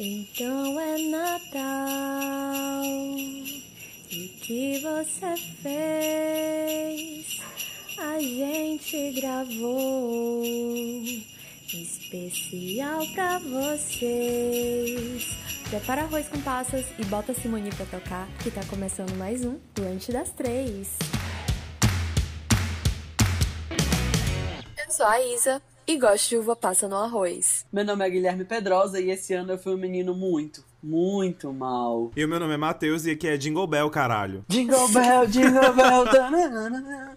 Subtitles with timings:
[0.00, 2.84] Então é Natal.
[4.08, 7.40] E que você fez?
[7.98, 10.44] A gente gravou
[11.66, 15.26] especial pra vocês.
[15.68, 20.12] Prepara arroz com passas e bota Simone pra tocar, que tá começando mais um Lanche
[20.12, 20.96] das Três.
[24.78, 27.64] Eu sou a Isa e gosto de uva passa no arroz.
[27.72, 32.12] Meu nome é Guilherme Pedrosa e esse ano eu fui um menino muito, muito mal.
[32.14, 34.44] E o meu nome é Matheus e aqui é Jingle Bell, caralho.
[34.48, 37.16] Jingle Bell, Jingle Bell, tananana.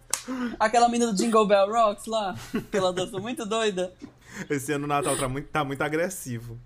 [0.57, 2.34] Aquela menina do Jingle Bell Rocks lá,
[2.71, 3.93] que ela dança muito doida.
[4.49, 6.57] Esse ano o Natal tá muito, tá muito agressivo.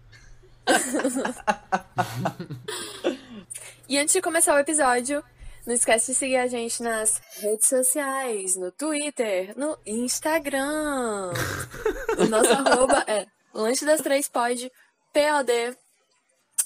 [3.88, 5.24] E antes de começar o episódio,
[5.66, 11.32] não esquece de seguir a gente nas redes sociais, no Twitter, no Instagram.
[12.18, 14.72] o nosso arroba é Lanche das Três Pod,
[15.14, 15.78] POD.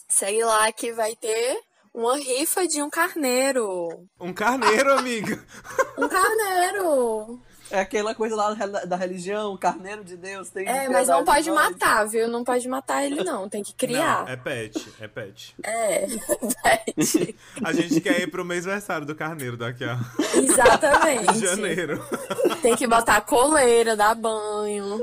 [0.08, 1.60] Segue lá que vai ter
[1.94, 4.08] uma rifa de um carneiro.
[4.20, 5.46] Um carneiro, amiga.
[5.98, 7.42] Um carneiro!
[7.72, 10.50] É aquela coisa lá da- religião, carneiro de Deus.
[10.50, 11.72] Tem É, mas não pode nós.
[11.72, 12.28] matar, viu?
[12.28, 13.48] Não pode matar ele, não.
[13.48, 14.26] Tem que criar.
[14.26, 15.56] Não, é pet, é pet.
[15.64, 16.06] É,
[16.64, 17.36] pet.
[17.64, 20.00] A gente quer ir pro mês aniversário do carneiro daqui a
[20.36, 21.38] Exatamente.
[21.46, 22.04] janeiro.
[22.62, 25.00] Tem que botar coleira, dar banho.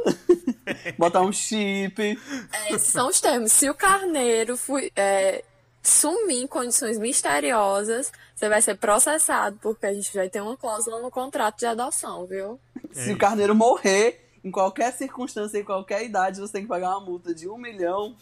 [0.99, 2.19] Botar um chip.
[2.53, 3.53] É, esses são os termos.
[3.53, 5.45] Se o carneiro fui- é,
[5.89, 11.01] sumir em condições misteriosas, você vai ser processado, porque a gente vai ter uma cláusula
[11.01, 12.59] no contrato de adoção, viu?
[12.93, 17.01] Se o carneiro morrer, em qualquer circunstância, em qualquer idade, você tem que pagar uma
[17.01, 18.15] multa de um milhão.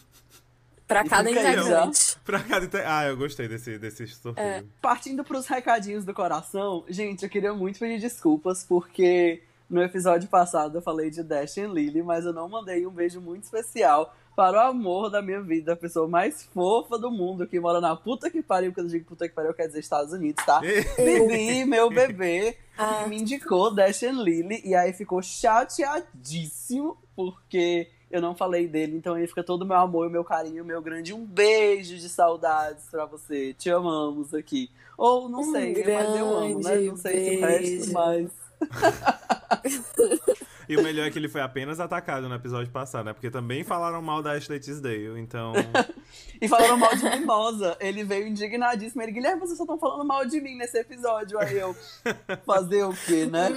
[0.86, 2.16] Pra cada integrante.
[2.24, 2.66] Pra cada.
[2.66, 4.46] inte- Ah, eu gostei desse, desse sorteio.
[4.46, 4.64] É.
[4.82, 10.76] Partindo pros recadinhos do coração, gente, eu queria muito pedir desculpas, porque no episódio passado
[10.76, 14.56] eu falei de Dash e Lily, mas eu não mandei um beijo muito especial para
[14.66, 18.28] o amor da minha vida, a pessoa mais fofa do mundo, que mora na puta
[18.30, 20.60] que pariu, quando eu digo puta que pariu, quer dizer Estados Unidos, tá?
[20.98, 23.02] Lili, meu bebê, Ah.
[23.04, 28.96] que me indicou Dash and Lily, e aí ficou chateadíssimo, porque eu não falei dele,
[28.96, 31.96] então aí fica todo o meu amor, o meu carinho, o meu grande um beijo
[31.96, 33.54] de saudades pra você.
[33.54, 34.70] Te amamos aqui.
[34.98, 36.76] Ou não Um sei, mas eu amo, né?
[36.80, 37.92] Não sei se o resto, beijo.
[37.92, 38.30] mas.
[40.68, 43.12] E o melhor é que ele foi apenas atacado no episódio passado, né?
[43.12, 45.52] Porque também falaram mal da Ashley Tisdale, então.
[46.40, 47.76] E falaram mal de Mimosa.
[47.80, 49.02] Ele veio indignadíssimo.
[49.02, 51.38] Ele, Guilherme, vocês só estão falando mal de mim nesse episódio.
[51.38, 51.74] Aí eu,
[52.44, 53.48] fazer o quê, né?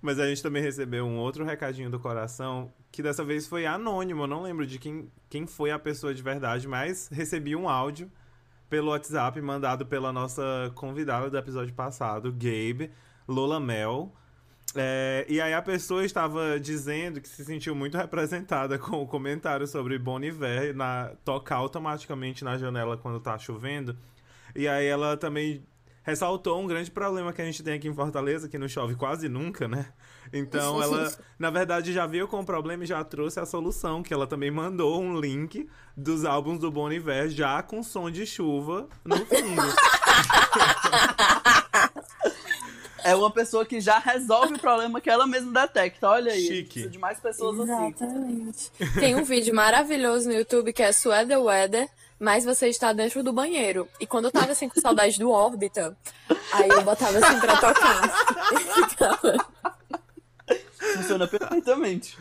[0.00, 4.22] Mas a gente também recebeu um outro recadinho do coração, que dessa vez foi anônimo.
[4.22, 8.10] Eu não lembro de quem, quem foi a pessoa de verdade, mas recebi um áudio
[8.68, 12.90] pelo WhatsApp mandado pela nossa convidada do episódio passado, Gabe
[13.26, 14.12] Lola Mel.
[14.76, 19.66] É, e aí a pessoa estava dizendo que se sentiu muito representada com o comentário
[19.66, 23.96] sobre Bon Iver na, tocar automaticamente na janela quando tá chovendo.
[24.54, 25.64] E aí ela também
[26.02, 29.28] ressaltou um grande problema que a gente tem aqui em Fortaleza, que não chove quase
[29.28, 29.88] nunca, né?
[30.32, 34.14] Então ela, na verdade, já veio com o problema e já trouxe a solução, que
[34.14, 38.88] ela também mandou um link dos álbuns do Bon Iver já com som de chuva
[39.04, 39.62] no fundo.
[43.06, 46.08] É uma pessoa que já resolve o problema que ela mesma detecta.
[46.08, 46.44] Olha aí.
[46.44, 46.64] Chique.
[46.64, 47.86] Precisa de mais pessoas assim.
[47.86, 48.72] Exatamente.
[48.98, 53.32] Tem um vídeo maravilhoso no YouTube que é Sweater Weather, mas você está dentro do
[53.32, 53.88] banheiro.
[54.00, 55.96] E quando eu tava assim com saudade do Órbita,
[56.52, 59.36] aí eu botava assim pra tocar.
[60.96, 62.18] Funciona perfeitamente.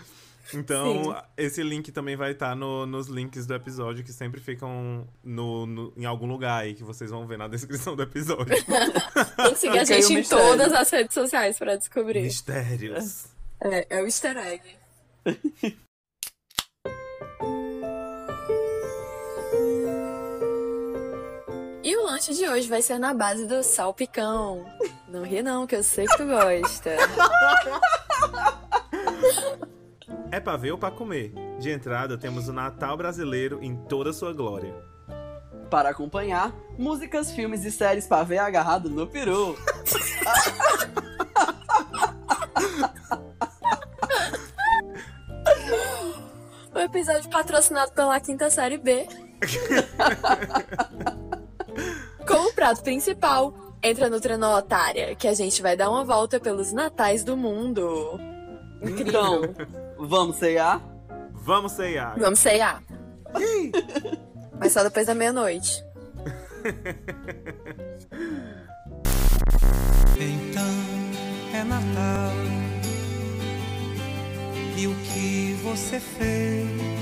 [0.56, 1.16] Então, Sim.
[1.38, 5.94] esse link também vai estar no- nos links do episódio, que sempre ficam no, no-
[5.98, 8.46] em algum lugar aí, que vocês vão ver na descrição do episódio.
[9.38, 12.22] Tem que seguir a gente em todas as redes sociais pra descobrir.
[12.22, 13.26] Mistérios.
[13.62, 14.62] É, é o easter egg.
[21.84, 24.66] E o lanche de hoje vai ser na base do salpicão.
[25.08, 26.96] Não ri não, que eu sei que tu gosta.
[30.32, 31.34] É pra ver ou pra comer?
[31.60, 34.74] De entrada, temos o Natal brasileiro em toda sua glória.
[35.70, 39.56] Para acompanhar, músicas, filmes e séries pra ver agarrado no peru.
[46.74, 49.08] O episódio patrocinado pela quinta série B.
[52.28, 56.74] Como prato principal, entra no Trenó Otária, que a gente vai dar uma volta pelos
[56.74, 58.20] natais do mundo.
[58.82, 59.08] Incrível.
[59.08, 60.82] Então, vamos ceiar?
[61.34, 62.18] Vamos ceiar!
[62.18, 62.82] Vamos ceiar.
[64.60, 65.84] Mas só depois da meia-noite.
[70.18, 70.74] Então
[71.54, 72.32] é Natal.
[74.78, 76.96] E o que você fez?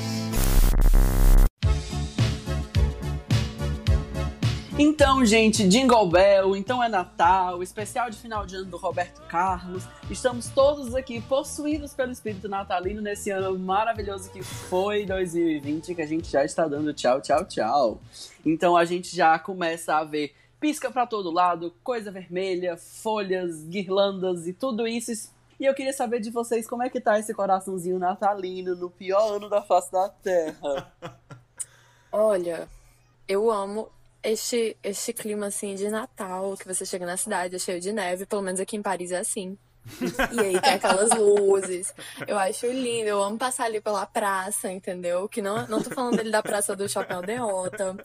[4.78, 9.84] Então, gente, Jingle Bell, então é Natal, especial de final de ano do Roberto Carlos.
[10.10, 16.08] Estamos todos aqui possuídos pelo espírito natalino nesse ano maravilhoso que foi 2020, que a
[16.08, 18.02] gente já está dando tchau, tchau, tchau.
[18.44, 24.48] Então a gente já começa a ver pisca para todo lado, coisa vermelha, folhas, guirlandas
[24.48, 25.32] e tudo isso.
[25.60, 29.36] E eu queria saber de vocês como é que tá esse coraçãozinho natalino no pior
[29.36, 30.92] ano da face da Terra.
[32.12, 32.68] Olha,
[33.28, 33.88] eu amo
[34.24, 38.26] este, este clima assim de Natal, que você chega na cidade, é cheio de neve,
[38.26, 39.58] pelo menos aqui em Paris é assim.
[40.32, 41.94] E aí tem aquelas luzes.
[42.26, 43.10] Eu acho lindo.
[43.10, 45.28] Eu amo passar ali pela praça, entendeu?
[45.28, 47.98] Que não, não tô falando dele da praça do Shopping Aldeota.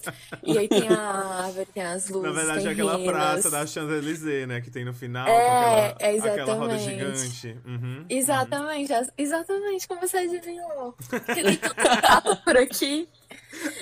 [0.43, 0.99] E aí tem a
[1.45, 2.35] árvore, tem as luzes.
[2.35, 4.61] Na verdade, é aquela praça da Champs-Élysées, né?
[4.61, 7.31] Que tem no final, É, com é aquela, aquela roda exatamente.
[7.31, 7.59] gigante.
[7.65, 10.97] Uhum, Exatamente, as- exatamente como você adivinhou.
[11.09, 13.09] Porque tem tanto prato por aqui.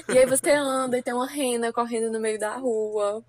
[0.08, 3.22] E aí você anda e tem uma rena correndo no meio da rua.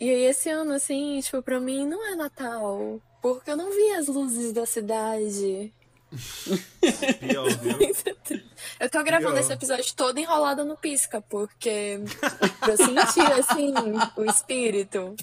[0.00, 3.00] E aí esse ano, assim, tipo, pra mim não é Natal.
[3.20, 5.72] Porque eu não vi as luzes da cidade.
[7.20, 7.78] Pior, viu?
[8.80, 9.40] Eu tô gravando Pior.
[9.40, 12.00] esse episódio todo enrolada no pisca, porque
[12.66, 13.74] eu sentir, assim,
[14.16, 15.16] o espírito.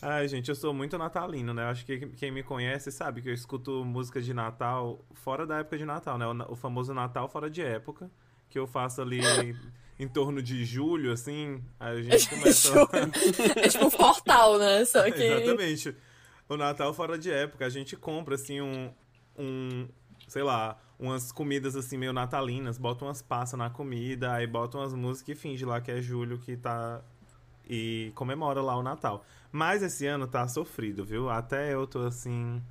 [0.00, 1.64] Ai, gente, eu sou muito natalino, né?
[1.64, 5.78] Acho que quem me conhece sabe que eu escuto música de Natal fora da época
[5.78, 6.26] de Natal, né?
[6.48, 8.10] O famoso Natal fora de época,
[8.54, 9.20] que eu faço ali
[9.98, 11.60] em torno de julho, assim.
[11.78, 12.72] A gente começa.
[13.56, 14.84] É tipo um portal, né?
[14.84, 15.20] Só que.
[15.20, 15.96] Exatamente.
[16.48, 18.92] O Natal fora de época, a gente compra, assim, um,
[19.36, 19.88] um.
[20.28, 24.94] Sei lá, umas comidas assim meio natalinas, bota umas passas na comida, aí bota umas
[24.94, 27.02] músicas e finge lá que é julho que tá.
[27.68, 29.24] E comemora lá o Natal.
[29.50, 31.28] Mas esse ano tá sofrido, viu?
[31.28, 32.62] Até eu tô assim.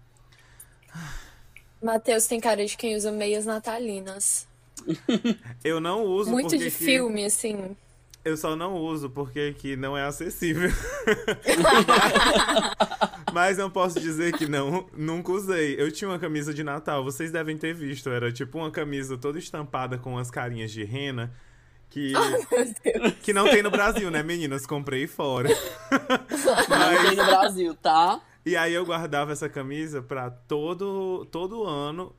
[1.81, 4.47] Matheus tem cara de quem usa meias natalinas.
[5.63, 7.75] Eu não uso Muito porque de que- filme, assim.
[8.25, 10.69] Eu só não uso porque aqui não é acessível.
[13.33, 15.75] Mas não posso dizer que não, nunca usei.
[15.79, 18.09] Eu tinha uma camisa de Natal, vocês devem ter visto.
[18.09, 21.31] Era tipo uma camisa toda estampada com as carinhas de rena.
[21.89, 22.13] Que,
[23.21, 24.65] que não tem no Brasil, né, meninas?
[24.65, 25.49] Comprei fora.
[26.69, 28.21] Não tem no Brasil, tá?
[28.45, 32.13] E aí eu guardava essa camisa pra todo, todo ano.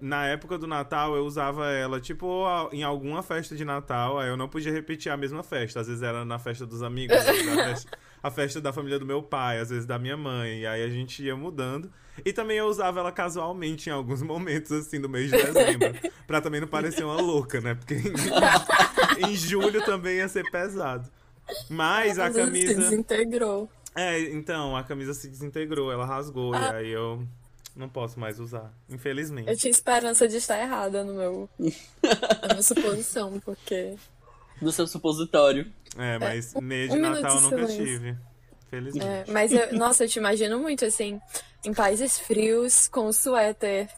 [0.00, 4.18] Na época do Natal eu usava ela, tipo, em alguma festa de Natal.
[4.18, 5.80] Aí eu não podia repetir a mesma festa.
[5.80, 8.98] Às vezes era na festa dos amigos, às vezes na festa, a festa da família
[8.98, 10.60] do meu pai, às vezes da minha mãe.
[10.60, 11.90] E aí a gente ia mudando.
[12.24, 15.94] E também eu usava ela casualmente em alguns momentos, assim, do mês de dezembro.
[16.26, 17.74] pra também não parecer uma louca, né?
[17.74, 21.08] Porque em, em julho também ia ser pesado.
[21.68, 22.74] Mas a vezes Se camisa.
[22.74, 23.70] desintegrou.
[23.94, 26.70] É, então, a camisa se desintegrou, ela rasgou, Ah.
[26.72, 27.26] e aí eu
[27.76, 29.56] não posso mais usar, Eu infelizmente.
[29.56, 33.96] tinha esperança de estar errada no meu, na minha suposição, porque.
[34.60, 35.70] Do seu supositório.
[35.96, 38.16] É, mas meia de um Natal eu de nunca tive.
[38.68, 39.06] Felizmente.
[39.06, 41.20] é, mas, eu- nossa, eu te imagino muito assim,
[41.64, 43.88] em países frios, com o suéter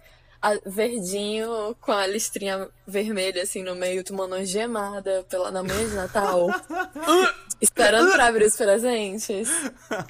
[0.40, 5.86] a- verdinho, com a listrinha vermelha assim no meio, tomando uma gemada pela, na manhã
[5.88, 6.46] de Natal,
[7.60, 9.48] esperando pra abrir os presentes.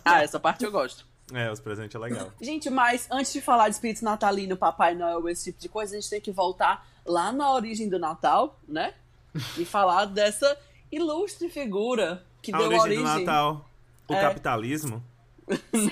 [0.04, 1.06] Ah, essa parte eu gosto.
[1.34, 2.30] É, os presentes é legal.
[2.40, 6.00] Gente, mas antes de falar de espírito natalino, Papai Noel, esse tipo de coisa, a
[6.00, 8.94] gente tem que voltar lá na origem do Natal, né?
[9.56, 10.56] E falar dessa
[10.90, 13.04] ilustre figura que A deu origem, origem.
[13.04, 13.68] do Natal,
[14.08, 14.20] o É.
[14.20, 15.02] capitalismo.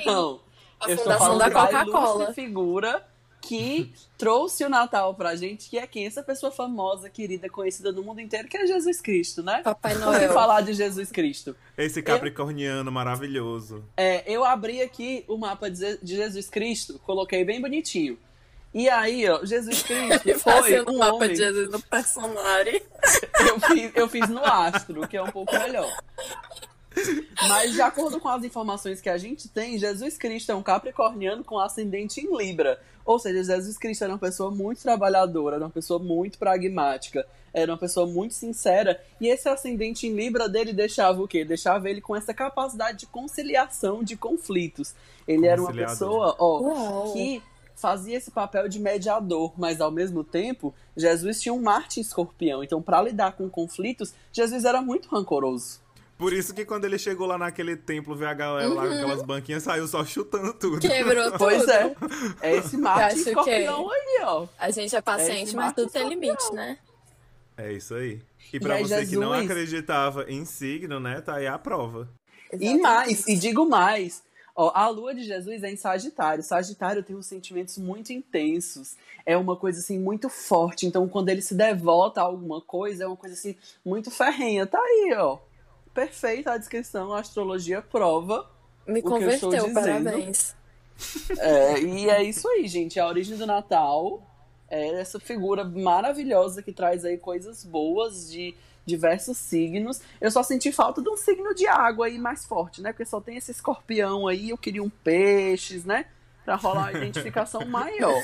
[0.06, 0.40] Não.
[0.78, 2.32] A fundação da Coca-Cola.
[2.32, 3.06] figura
[3.40, 6.06] que trouxe o Natal pra gente, que é quem?
[6.06, 9.62] Essa pessoa famosa, querida, conhecida no mundo inteiro, que é Jesus Cristo, né?
[9.62, 10.32] Papai Noel.
[10.32, 11.56] falar de Jesus Cristo?
[11.76, 13.82] Esse capricorniano maravilhoso.
[13.96, 18.18] É, eu abri aqui o mapa de Je- de Jesus Cristo, coloquei bem bonitinho.
[18.72, 21.30] E aí, ó, Jesus Cristo foi Fazendo um mapa homem.
[21.30, 22.80] de Jesus no personagem.
[23.40, 25.90] Eu fiz, eu fiz no astro, que é um pouco melhor.
[27.48, 31.44] Mas de acordo com as informações que a gente tem, Jesus Cristo é um capricorniano
[31.44, 32.80] com ascendente em Libra.
[33.04, 37.72] Ou seja, Jesus Cristo era uma pessoa muito trabalhadora, era uma pessoa muito pragmática, era
[37.72, 39.00] uma pessoa muito sincera.
[39.20, 41.44] E esse ascendente em Libra dele deixava o quê?
[41.44, 44.94] Deixava ele com essa capacidade de conciliação de conflitos.
[45.26, 47.12] Ele era uma pessoa, ó, Uau.
[47.12, 47.42] que
[47.74, 52.62] fazia esse papel de mediador, mas ao mesmo tempo, Jesus tinha um Marte em escorpião.
[52.62, 55.80] Então, para lidar com conflitos, Jesus era muito rancoroso.
[56.20, 59.22] Por isso que quando ele chegou lá naquele templo, ver a galera lá com aquelas
[59.22, 60.78] banquinhas, saiu só chutando tudo.
[60.78, 61.38] Quebrou tudo.
[61.38, 61.96] Pois é.
[62.42, 64.46] É esse Marte acho que- escorpião aí, ó.
[64.58, 66.30] A gente é É paciente, esse mas tudo tem Escorpião.
[66.32, 66.78] limite, né?
[67.56, 68.20] É isso aí.
[68.52, 71.58] E E pra aí, você que não Jesus- acreditava em signo, né, tá aí a
[71.58, 72.06] prova.
[72.52, 74.22] E mais, e digo mais,
[74.56, 76.42] Ó, a lua de Jesus é em Sagitário.
[76.42, 78.94] Sagitário tem uns sentimentos muito intensos.
[79.24, 80.84] É uma coisa assim muito forte.
[80.86, 84.66] Então, quando ele se devota a alguma coisa, é uma coisa assim muito ferrenha.
[84.66, 85.38] Tá aí, ó.
[85.94, 87.12] Perfeita a descrição.
[87.12, 88.48] A astrologia prova.
[88.86, 89.74] Me O que eu estou converteu, dizendo.
[89.74, 90.54] parabéns.
[91.38, 92.98] É, e é isso aí, gente.
[93.00, 94.22] A origem do Natal
[94.68, 98.54] é essa figura maravilhosa que traz aí coisas boas de
[98.84, 100.00] diversos signos.
[100.20, 102.92] Eu só senti falta de um signo de água aí mais forte, né?
[102.92, 106.06] Porque só tem esse escorpião aí, eu queria um peixes, né?
[106.44, 108.22] Pra rolar uma identificação maior.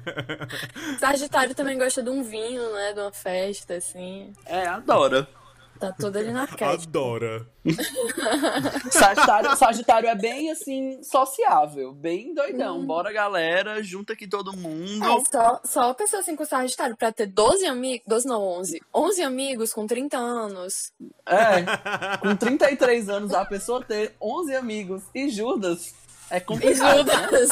[0.98, 2.92] Sagitário também gosta de um vinho, né?
[2.92, 4.32] De uma festa, assim.
[4.46, 5.28] É, adora.
[5.78, 6.88] Tá tudo ali na arquétipo.
[6.88, 7.46] Adora.
[8.90, 12.84] Sagitário, Sagitário é bem assim, sociável, bem doidão.
[12.86, 15.04] Bora, galera, junta aqui todo mundo.
[15.04, 18.80] É, só, só a pessoa assim com Sagitário pra ter 12 amigos, 12 não, 11.
[18.94, 20.92] 11 amigos com 30 anos.
[21.26, 25.94] É, com 33 anos a pessoa ter 11 amigos e Judas
[26.30, 27.04] é E complicado.
[27.04, 27.14] né?
[27.28, 27.50] Judas.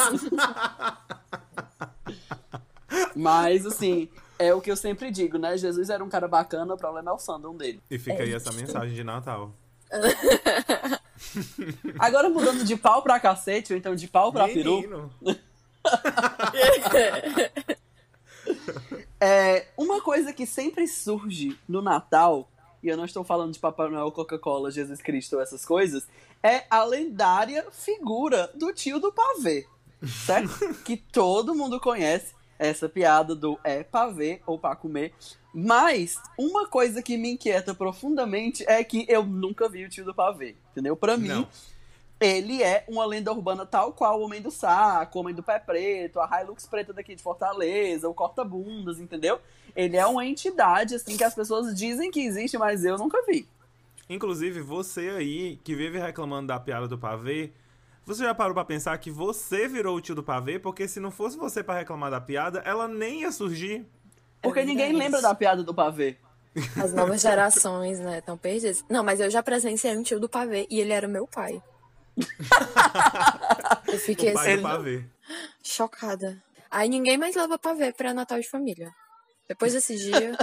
[3.15, 5.57] Mas assim, é o que eu sempre digo, né?
[5.57, 7.81] Jesus era um cara bacana, o problema é o fandom dele.
[7.89, 9.53] E fica aí essa mensagem de Natal.
[11.99, 15.11] Agora mudando de pau pra cacete, ou então de pau pra peru, Menino.
[19.19, 22.49] é uma coisa que sempre surge no Natal,
[22.81, 26.07] e eu não estou falando de Papai Noel, Coca-Cola, Jesus Cristo, essas coisas,
[26.41, 29.65] é a lendária figura do tio do pavê,
[30.25, 30.73] certo?
[30.83, 35.13] que todo mundo conhece essa piada do é pavê ou pra comer.
[35.53, 40.13] Mas uma coisa que me inquieta profundamente é que eu nunca vi o tio do
[40.13, 40.95] pavê, entendeu?
[40.95, 41.47] Pra mim, Não.
[42.19, 45.59] ele é uma lenda urbana tal qual o Homem do Saco, o Homem do Pé
[45.59, 49.39] Preto, a Hilux Preta daqui de Fortaleza, o Corta-Bundas, entendeu?
[49.75, 53.47] Ele é uma entidade, assim, que as pessoas dizem que existe, mas eu nunca vi.
[54.09, 57.51] Inclusive, você aí que vive reclamando da piada do pavê,
[58.05, 60.59] você já parou pra pensar que você virou o tio do pavê?
[60.59, 63.85] Porque se não fosse você pra reclamar da piada, ela nem ia surgir.
[64.41, 66.17] Porque É ninguém lembra da piada do pavê.
[66.81, 68.83] As novas gerações, né, estão perdidas.
[68.89, 71.61] Não, mas eu já presenciei um tio do pavê e ele era meu pai.
[73.87, 75.03] eu fiquei O pai assim, do pavê.
[75.63, 76.41] chocada.
[76.69, 78.91] Aí ninguém mais leva pavê pra Natal de família.
[79.47, 80.37] Depois desse dia,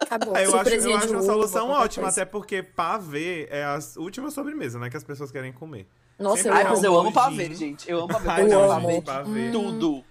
[0.00, 0.36] acabou.
[0.36, 2.22] É, eu acho, eu de acho uma solução ótima, coisa.
[2.22, 4.88] até porque pavê é a última sobremesa, né?
[4.88, 5.88] Que as pessoas querem comer.
[6.18, 7.90] Nossa, Sempre eu Ai, mas eu amo pavê, gente.
[7.90, 8.28] Eu amo pavê.
[8.30, 9.02] Ai, Eu amo pavê.
[9.02, 9.50] pavê.
[9.50, 10.04] Tudo.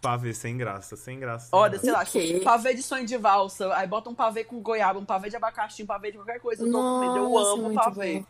[0.00, 1.48] Pavê sem graça, sem graça.
[1.48, 1.84] sem Olha, graça.
[1.84, 2.40] sei lá, O quê?
[2.44, 5.82] pavê de sonho de valsa, aí bota um pavê com goiaba, um pavê de abacaxi,
[5.82, 6.62] um pavê de qualquer coisa.
[6.66, 8.18] Eu tô eu amo pavê.
[8.20, 8.26] bom.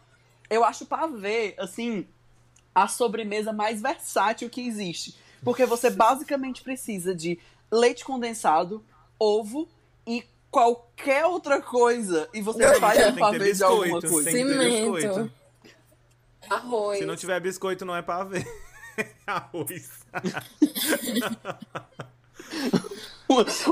[0.49, 2.07] Eu acho pavê, assim,
[2.75, 5.17] a sobremesa mais versátil que existe.
[5.43, 7.39] Porque você basicamente precisa de
[7.73, 8.85] leite condensado,
[9.19, 9.69] ovo
[10.07, 12.29] e qualquer outra coisa.
[12.33, 14.31] E você faz um pavê de alguma coisa.
[14.31, 15.31] Cimento.
[16.51, 16.99] Arroz.
[16.99, 18.45] Se não tiver biscoito, não é pavê.
[19.27, 19.91] Arroz.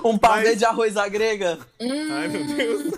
[0.03, 2.93] Um pavê Mas- de arroz à grega, Ai, meu Deus.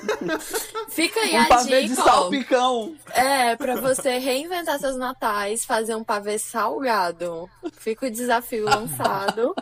[0.88, 2.96] Fica aí um a pavê de dica, salpicão.
[3.10, 7.50] É, pra você reinventar seus natais, fazer um pavê salgado.
[7.72, 9.54] Fica o desafio lançado.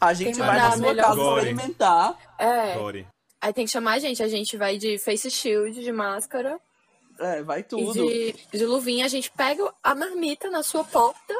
[0.00, 2.18] A gente vai na sua casa experimentar.
[2.38, 2.74] É.
[2.74, 3.06] Gore.
[3.40, 4.22] Aí tem que chamar a gente.
[4.22, 6.58] A gente vai de face shield, de máscara
[7.18, 7.92] É, vai e tudo.
[7.92, 9.04] de, de luvinha.
[9.04, 11.34] A gente pega a marmita na sua porta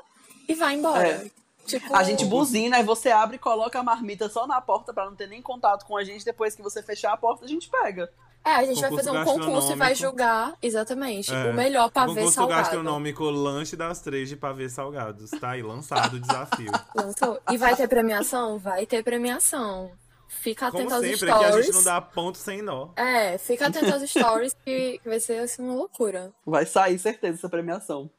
[0.48, 1.06] e vai embora.
[1.06, 1.30] É.
[1.66, 5.04] Tipo, A gente buzina e você abre e coloca a marmita só na porta pra
[5.06, 6.24] não ter nem contato com a gente.
[6.24, 8.08] Depois que você fechar a porta, a gente pega.
[8.44, 11.50] É, a gente vai Concurso fazer um concurso e vai julgar, exatamente, É.
[11.50, 12.60] o melhor pavê Concurso salgado.
[12.62, 15.32] gastronômico Lanche das Três de Pavê Salgados.
[15.32, 16.70] Tá aí, lançado o desafio.
[16.94, 17.40] Lançou.
[17.50, 18.56] E vai ter premiação?
[18.56, 19.90] Vai ter premiação.
[20.40, 21.66] Fica Como atento aos sempre, aqui a stories.
[21.66, 22.90] gente não dá ponto sem nó.
[22.96, 26.32] É, fica atento aos stories que vai ser assim uma loucura.
[26.44, 28.10] Vai sair, certeza, essa premiação.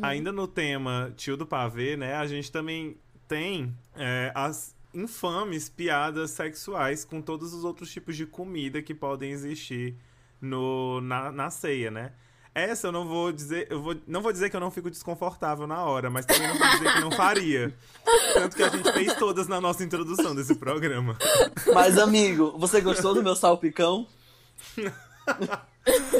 [0.00, 2.14] Ainda no tema tio do pavê, né?
[2.14, 8.26] A gente também tem é, as infames piadas sexuais com todos os outros tipos de
[8.26, 9.96] comida que podem existir
[10.40, 12.12] no, na, na ceia, né?
[12.54, 15.66] Essa eu não vou dizer, eu vou, não vou dizer que eu não fico desconfortável
[15.66, 17.74] na hora, mas também não vou dizer que não faria.
[18.34, 21.16] Tanto que a gente fez todas na nossa introdução desse programa.
[21.72, 24.06] Mas, amigo, você gostou do meu salpicão?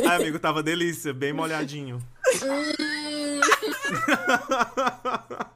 [0.08, 2.02] Ai, amigo, tava delícia, bem molhadinho.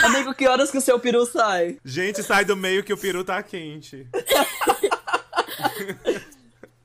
[0.00, 1.78] Amigo, que horas que o seu peru sai?
[1.84, 4.06] Gente, sai do meio que o peru tá quente.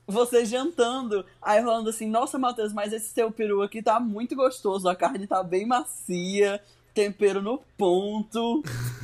[0.06, 4.88] Você jantando, aí falando assim, nossa, Matheus, mas esse seu peru aqui tá muito gostoso,
[4.88, 6.60] a carne tá bem macia,
[6.92, 8.62] tempero no ponto.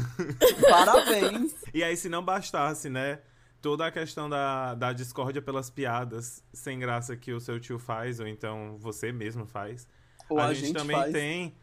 [0.68, 1.54] Parabéns.
[1.72, 3.18] E aí, se não bastasse, né?
[3.60, 8.20] toda a questão da, da discórdia pelas piadas sem graça que o seu tio faz,
[8.20, 9.88] ou então você mesmo faz.
[10.28, 11.12] Ou a, a gente, gente também faz.
[11.12, 11.54] tem.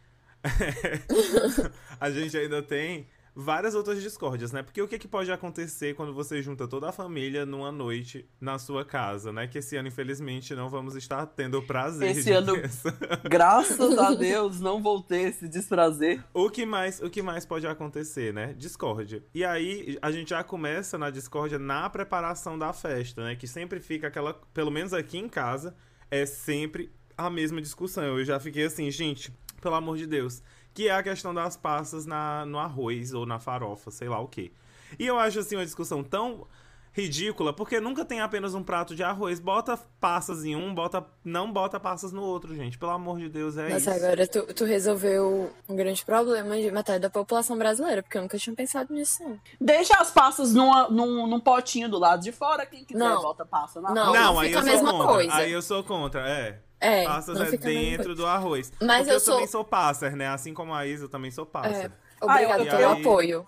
[2.00, 3.08] a gente ainda tem
[3.40, 4.64] várias outras discórdias, né?
[4.64, 8.58] Porque o que, que pode acontecer quando você junta toda a família numa noite na
[8.58, 9.46] sua casa, né?
[9.48, 12.56] Que esse ano, infelizmente, não vamos estar tendo o prazer Esse ano-
[13.30, 16.24] Graças a Deus não vou ter esse desprazer.
[16.34, 18.56] O que mais, o que mais pode acontecer, né?
[18.58, 19.24] Discórdia.
[19.36, 23.36] E aí a gente já começa na discórdia na preparação da festa, né?
[23.36, 25.76] Que sempre fica aquela, pelo menos aqui em casa,
[26.10, 28.04] é sempre a mesma discussão.
[28.04, 30.42] Eu já fiquei assim, gente, pelo amor de Deus,
[30.78, 34.28] que é a questão das passas na, no arroz ou na farofa, sei lá o
[34.28, 34.52] quê.
[35.00, 36.46] E eu acho assim uma discussão tão
[36.94, 39.40] ridícula, porque nunca tem apenas um prato de arroz.
[39.40, 42.78] Bota passas em um, bota não bota passas no outro, gente.
[42.78, 43.90] Pelo amor de Deus, é Nossa, isso.
[44.06, 48.38] agora tu, tu resolveu um grande problema de metade da população brasileira, porque eu nunca
[48.38, 49.24] tinha pensado nisso.
[49.24, 49.40] não.
[49.60, 52.68] Deixa as passas numa, num, num potinho do lado de fora.
[52.68, 53.20] Quem quiser Não.
[53.24, 54.14] bota passa na Não.
[54.14, 55.08] Não, aí eu sou contra.
[55.08, 55.34] coisa.
[55.34, 56.67] Aí eu sou contra, é.
[56.80, 58.72] É, Passas é dentro do arroz.
[58.80, 60.28] Mas Porque eu eu, sou- também sou passer, né?
[60.28, 61.92] Assim como a Isa, eu também sou É, passer.
[62.22, 63.48] obrigada Ah, eu- pelo eu- apoio.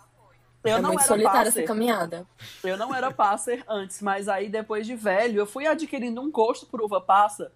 [0.64, 1.64] Eu é não muito era solitária passer.
[1.64, 2.28] essa caminhada.
[2.64, 6.66] Eu não era passer antes, mas aí depois de velho, eu fui adquirindo um gosto
[6.66, 7.52] por uva passa.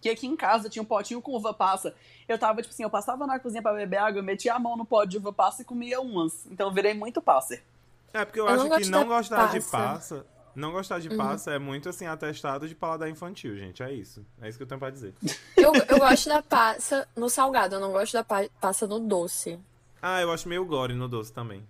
[0.00, 1.92] Que aqui em casa tinha um potinho com uva passa.
[2.28, 4.76] Eu tava, tipo assim, eu passava na cozinha pra beber água, eu metia a mão
[4.76, 6.46] no pote de uva passa e comia umas.
[6.46, 7.64] Então eu virei muito passer.
[8.12, 10.24] É porque eu, Eu não acho que não gostar de passa.
[10.58, 13.82] Não gostar de passa é muito assim, atestado de paladar infantil, gente.
[13.82, 14.24] É isso.
[14.42, 15.14] É isso que eu tenho pra dizer.
[15.56, 19.58] Eu, eu gosto da passa no salgado, eu não gosto da pa- passa no doce.
[20.00, 21.64] Ah, eu acho meio gore no doce também.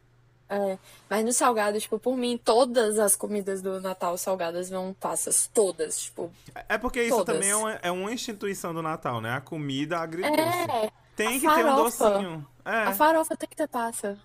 [0.50, 0.78] É,
[1.10, 5.50] mas no salgado, tipo, por mim, todas as comidas do Natal salgadas vão passas.
[5.52, 6.30] Todas, tipo.
[6.68, 7.34] É porque isso Todas.
[7.34, 9.32] também é uma, é uma instituição do Natal, né?
[9.34, 10.32] A comida agridoce.
[10.40, 12.10] É, tem a que ter um farofa.
[12.10, 12.46] docinho.
[12.64, 14.18] É, a farofa tem que ter passa.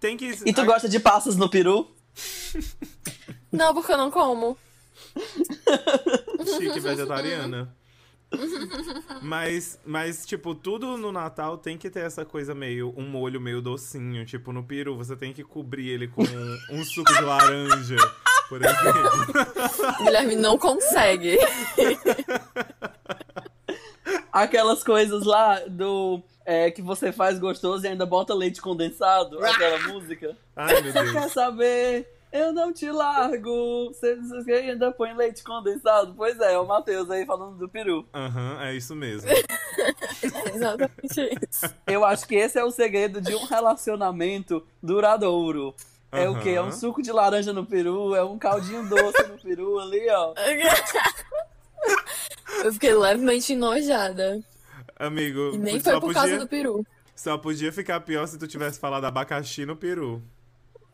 [0.00, 0.38] tem que.
[0.44, 1.90] E tu a- gosta de passas no peru?
[3.52, 4.56] Não, porque eu não como.
[6.58, 7.74] chique vegetariana.
[9.20, 13.60] Mas, mas, tipo, tudo no Natal tem que ter essa coisa meio, um molho meio
[13.60, 14.24] docinho.
[14.24, 16.22] Tipo, no peru, você tem que cobrir ele com
[16.70, 17.96] um suco de laranja,
[18.48, 19.98] por exemplo.
[20.02, 21.38] Guilherme não consegue.
[24.32, 26.22] Aquelas coisas lá do.
[26.46, 30.34] é, que você faz gostoso e ainda bota leite condensado, aquela música.
[30.56, 31.32] Ai, meu Você quer Deus.
[31.32, 32.08] saber?
[32.32, 33.88] Eu não te largo.
[33.88, 36.14] Você, você ainda põe leite condensado?
[36.16, 38.06] Pois é, é o Matheus aí falando do peru.
[38.14, 39.28] Aham, é isso mesmo.
[40.54, 41.74] Exatamente isso.
[41.86, 45.74] Eu acho que esse é o segredo de um relacionamento duradouro.
[46.10, 46.50] É o quê?
[46.50, 50.34] É um suco de laranja no peru, é um caldinho doce no peru ali, ó.
[52.62, 54.40] Eu fiquei levemente enojada.
[54.96, 56.86] Amigo, E nem só foi por causa podia, do peru.
[57.16, 60.22] só podia ficar pior se tu tivesse falado abacaxi no peru.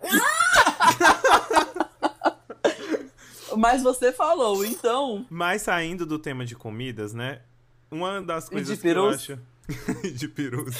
[3.56, 5.26] Mas você falou, então.
[5.28, 7.40] Mas saindo do tema de comidas, né?
[7.90, 9.38] Uma das de coisas que eu acho.
[10.14, 10.76] de perus.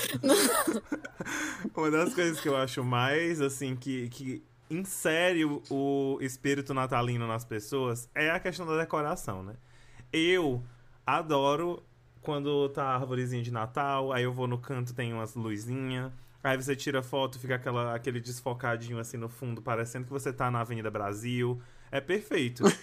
[1.77, 7.27] Uma das coisas que eu acho mais, assim, que, que insere o, o espírito natalino
[7.27, 9.55] nas pessoas é a questão da decoração, né?
[10.13, 10.63] Eu
[11.07, 11.83] adoro
[12.23, 16.13] quando tá a árvorezinha de Natal, aí eu vou no canto, tem umas luzinhas.
[16.49, 20.51] Aí você tira foto, fica aquela, aquele desfocadinho assim no fundo, parecendo que você tá
[20.51, 21.61] na Avenida Brasil.
[21.93, 22.65] É perfeito.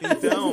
[0.00, 0.50] Então,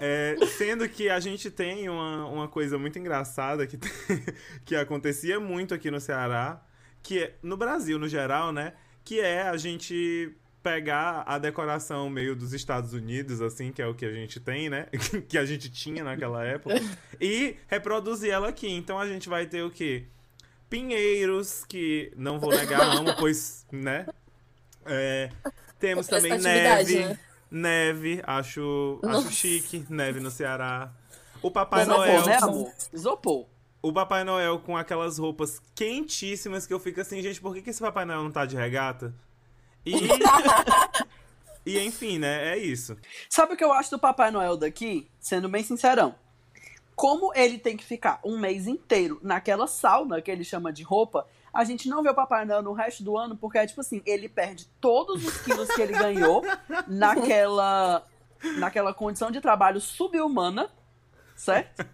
[0.00, 3.78] é, sendo que a gente tem uma, uma coisa muito engraçada que,
[4.64, 6.62] que acontecia muito aqui no Ceará,
[7.02, 8.74] que é, no Brasil, no geral, né?
[9.04, 13.94] Que é a gente pegar a decoração meio dos Estados Unidos, assim, que é o
[13.94, 14.86] que a gente tem, né?
[15.28, 16.74] que a gente tinha naquela época,
[17.20, 18.70] e reproduzir ela aqui.
[18.70, 20.06] Então a gente vai ter o quê?
[20.70, 24.06] Pinheiros, que não vou negar, amo, pois, né?
[24.86, 25.28] É,
[25.80, 27.04] temos também neve.
[27.04, 27.18] né?
[27.50, 30.92] Neve, acho, acho chique, neve no Ceará.
[31.42, 32.26] O Papai Isopor, Noel.
[32.26, 32.72] né, amor?
[32.92, 33.46] Isopor.
[33.82, 37.70] O Papai Noel com aquelas roupas quentíssimas que eu fico assim, gente, por que, que
[37.70, 39.12] esse Papai Noel não tá de regata?
[39.84, 39.94] E.
[41.66, 42.52] e enfim, né?
[42.52, 42.96] É isso.
[43.28, 45.10] Sabe o que eu acho do Papai Noel daqui?
[45.18, 46.14] Sendo bem sincerão.
[47.00, 51.26] Como ele tem que ficar um mês inteiro naquela sauna que ele chama de roupa,
[51.50, 54.02] a gente não vê o Papai Noel no resto do ano, porque é tipo assim,
[54.04, 56.44] ele perde todos os quilos que ele ganhou
[56.86, 58.06] naquela,
[58.58, 60.70] naquela condição de trabalho subhumana,
[61.34, 61.88] certo?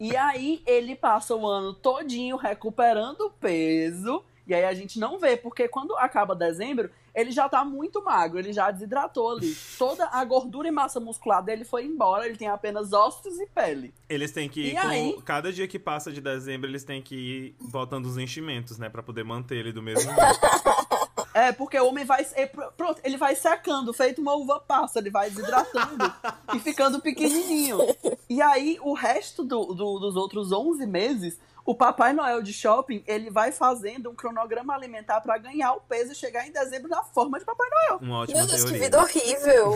[0.00, 4.24] E aí ele passa o ano todinho recuperando peso.
[4.44, 8.38] E aí a gente não vê, porque quando acaba dezembro, ele já tá muito magro,
[8.38, 9.56] ele já desidratou ali.
[9.78, 13.92] Toda a gordura e massa muscular dele foi embora, ele tem apenas ossos e pele.
[14.08, 14.86] Eles têm que ir com.
[14.86, 15.18] aí?
[15.24, 18.88] Cada dia que passa de dezembro, eles têm que ir botando os enchimentos, né?
[18.88, 20.18] Pra poder manter ele do mesmo jeito.
[21.34, 22.26] É, porque o homem vai.
[22.34, 26.12] é, pr- pronto, ele vai secando, feito uma uva passa, ele vai desidratando
[26.54, 27.78] e ficando pequenininho.
[28.28, 33.04] E aí, o resto do- do- dos outros 11 meses, o Papai Noel de shopping,
[33.06, 37.04] ele vai fazendo um cronograma alimentar pra ganhar o peso e chegar em dezembro na
[37.04, 37.98] forma de Papai Noel.
[38.00, 38.84] Uma ótima Meu Deus, que teoria.
[38.86, 39.74] vida horrível.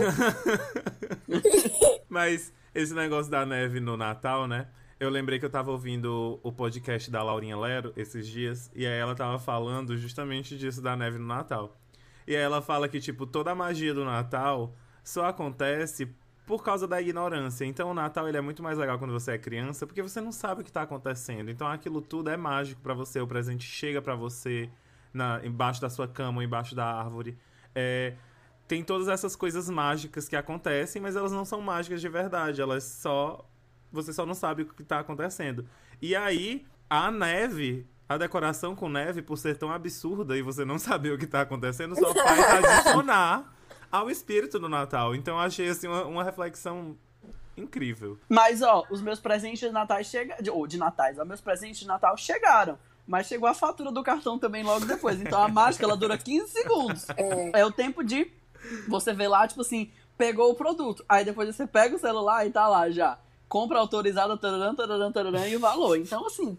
[2.09, 4.69] Mas esse negócio da neve no Natal, né?
[4.99, 8.99] Eu lembrei que eu tava ouvindo o podcast da Laurinha Lero esses dias, e aí
[8.99, 11.77] ela tava falando justamente disso da neve no Natal.
[12.27, 14.75] E aí ela fala que, tipo, toda a magia do Natal
[15.05, 16.09] só acontece
[16.53, 17.65] por causa da ignorância.
[17.65, 20.31] Então o Natal ele é muito mais legal quando você é criança, porque você não
[20.31, 21.51] sabe o que tá acontecendo.
[21.51, 24.69] Então aquilo tudo é mágico pra você, o presente chega pra você
[25.15, 27.39] na, embaixo da sua cama, embaixo da árvore.
[27.75, 28.17] É,
[28.69, 32.61] tem todas essas coisas mágicas que acontecem, mas elas não são mágicas de verdade.
[32.61, 33.49] Elas só.
[33.91, 35.67] Você só não sabe o que tá acontecendo.
[36.03, 40.77] E aí, a neve, a decoração com neve, por ser tão absurda e você não
[40.79, 43.55] saber o que tá acontecendo, só faz adicionar
[43.93, 45.15] ao espírito do Natal.
[45.15, 46.97] Então eu achei assim uma, uma reflexão
[47.57, 48.19] incrível.
[48.29, 50.55] Mas, ó, os meus presentes de Natal chegaram.
[50.55, 52.79] Ou de Natais, ó, meus presentes de Natal chegaram.
[53.07, 55.21] Mas chegou a fatura do cartão também logo depois.
[55.21, 57.07] Então a mágica ela dura 15 segundos.
[57.11, 57.61] É.
[57.61, 58.31] É o tempo de
[58.89, 61.05] você ver lá, tipo assim, pegou o produto.
[61.09, 63.19] Aí depois você pega o celular e tá lá já.
[63.49, 65.99] Compra autorizada, tararam, tararam, tararam, e o valor.
[65.99, 66.57] Então, assim,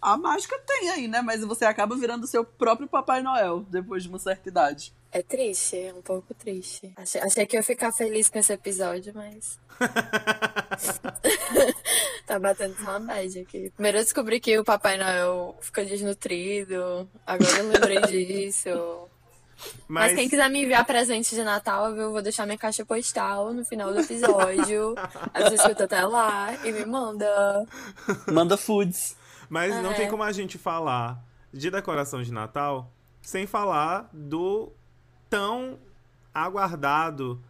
[0.00, 1.20] a mágica tem aí, né?
[1.22, 4.92] Mas você acaba virando o seu próprio Papai Noel depois de uma certa idade.
[5.16, 6.92] É triste, é um pouco triste.
[6.94, 9.58] Achei, achei que eu ia ficar feliz com esse episódio, mas.
[12.26, 13.70] tá batendo uma bad aqui.
[13.70, 17.08] Primeiro eu descobri que o Papai Noel fica desnutrido.
[17.26, 19.08] Agora eu lembrei disso.
[19.88, 20.10] Mas...
[20.10, 23.64] Mas, quem quiser me enviar presente de Natal, eu vou deixar minha caixa postal no
[23.64, 24.94] final do episódio.
[25.32, 27.64] Aí você escuta até lá e me manda.
[28.30, 29.16] Manda foods.
[29.48, 29.94] mas não É.
[29.94, 31.24] tem como a gente falar
[31.54, 34.74] de decoração de Natal sem falar do
[35.28, 35.78] tão
[36.32, 37.42] aguardado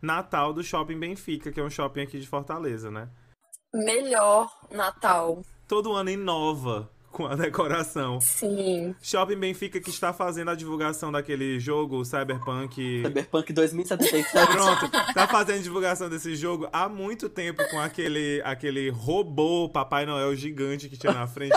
[0.00, 3.08] Natal do Shopping Benfica, que é um shopping aqui de Fortaleza, né?
[3.72, 5.42] Melhor Natal.
[5.68, 8.20] Todo ano inova com a decoração.
[8.20, 8.94] Sim.
[9.02, 13.02] Shopping Benfica que está fazendo a divulgação daquele jogo Cyberpunk.
[13.04, 14.30] Cyberpunk 2077.
[14.30, 20.34] Pronto, tá fazendo divulgação desse jogo há muito tempo com aquele, aquele robô Papai Noel
[20.34, 21.56] gigante que tinha na frente.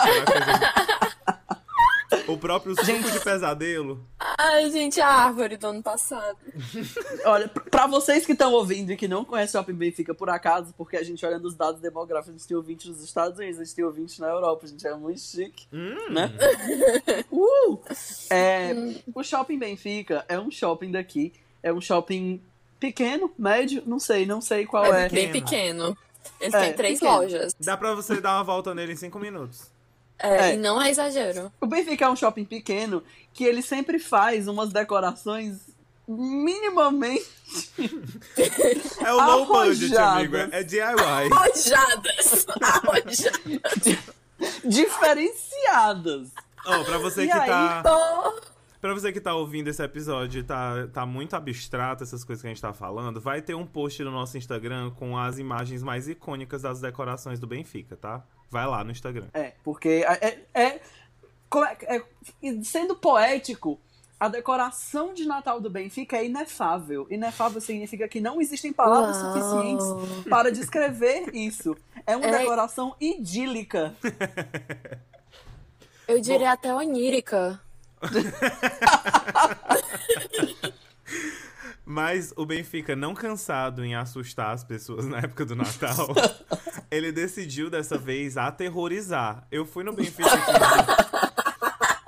[2.27, 4.05] O próprio suco de pesadelo.
[4.37, 6.37] Ai, gente, a árvore do ano passado.
[7.25, 10.29] Olha, pr- pra vocês que estão ouvindo e que não conhecem o Shopping Benfica por
[10.29, 13.59] acaso, porque a gente olha nos dados demográficos, a gente tem ouvinte nos Estados Unidos,
[13.59, 16.31] a gente tem ouvinte na Europa, a gente é muito chique, Hum, né?
[17.31, 17.79] Uh!
[18.29, 18.73] É,
[19.13, 22.41] o Shopping Benfica é um shopping daqui, é um shopping
[22.79, 25.05] pequeno, médio, não sei, não sei qual é.
[25.05, 25.97] É bem pequeno.
[26.39, 27.17] Ele É, tem três pequeno.
[27.17, 27.53] lojas.
[27.59, 29.71] Dá pra você dar uma volta nele em cinco minutos.
[30.19, 30.53] É, É.
[30.53, 31.51] E não é exagero.
[31.59, 35.73] O Benfica é um shopping pequeno que ele sempre faz umas decorações
[36.07, 37.25] minimamente
[39.03, 40.35] É o low budget, amigo.
[40.35, 40.81] É DIY.
[41.31, 42.45] Arrojadas!
[42.61, 43.99] Arrojadas!
[44.65, 46.29] diferenciadas.
[46.65, 47.49] Ó, pra você E que aí?
[47.49, 47.83] tá.
[47.85, 52.41] Oh, Pra você que tá ouvindo esse episódio e tá, tá muito abstrato essas coisas
[52.41, 55.81] que a gente tá falando, vai ter um post no nosso Instagram com as imagens
[55.81, 58.25] mais icônicas das decorações do Benfica, tá?
[58.53, 59.25] Vai lá no Instagram.
[59.33, 60.79] É, porque é, é- é-
[61.97, 62.03] é-
[62.41, 63.79] e sendo poético,
[64.19, 67.07] a decoração de Natal do Benfica é inefável.
[67.09, 69.33] Inefável significa que não existem palavras Uau.
[69.33, 69.85] suficientes
[70.29, 71.75] para descrever isso.
[72.05, 72.37] É uma É.
[72.39, 73.95] decoração idílica.
[76.07, 77.59] eu diria até onírica.
[81.93, 86.07] Mas o Benfica, não cansado em assustar as pessoas na época do Natal,
[86.89, 89.45] ele decidiu dessa vez aterrorizar.
[89.51, 90.27] Eu fui no Benfica.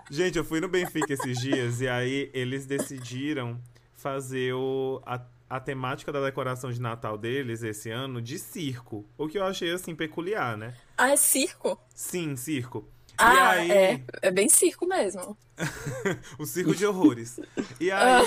[0.09, 3.61] Gente, eu fui no Benfica esses dias e aí eles decidiram
[3.95, 9.05] fazer o, a, a temática da decoração de Natal deles esse ano de circo.
[9.15, 10.73] O que eu achei assim peculiar, né?
[10.97, 11.79] Ah, é circo?
[11.93, 12.89] Sim, circo.
[13.09, 14.03] e Ah, aí, é.
[14.23, 15.37] É bem circo mesmo.
[16.39, 17.39] o circo de horrores.
[17.79, 18.25] E aí,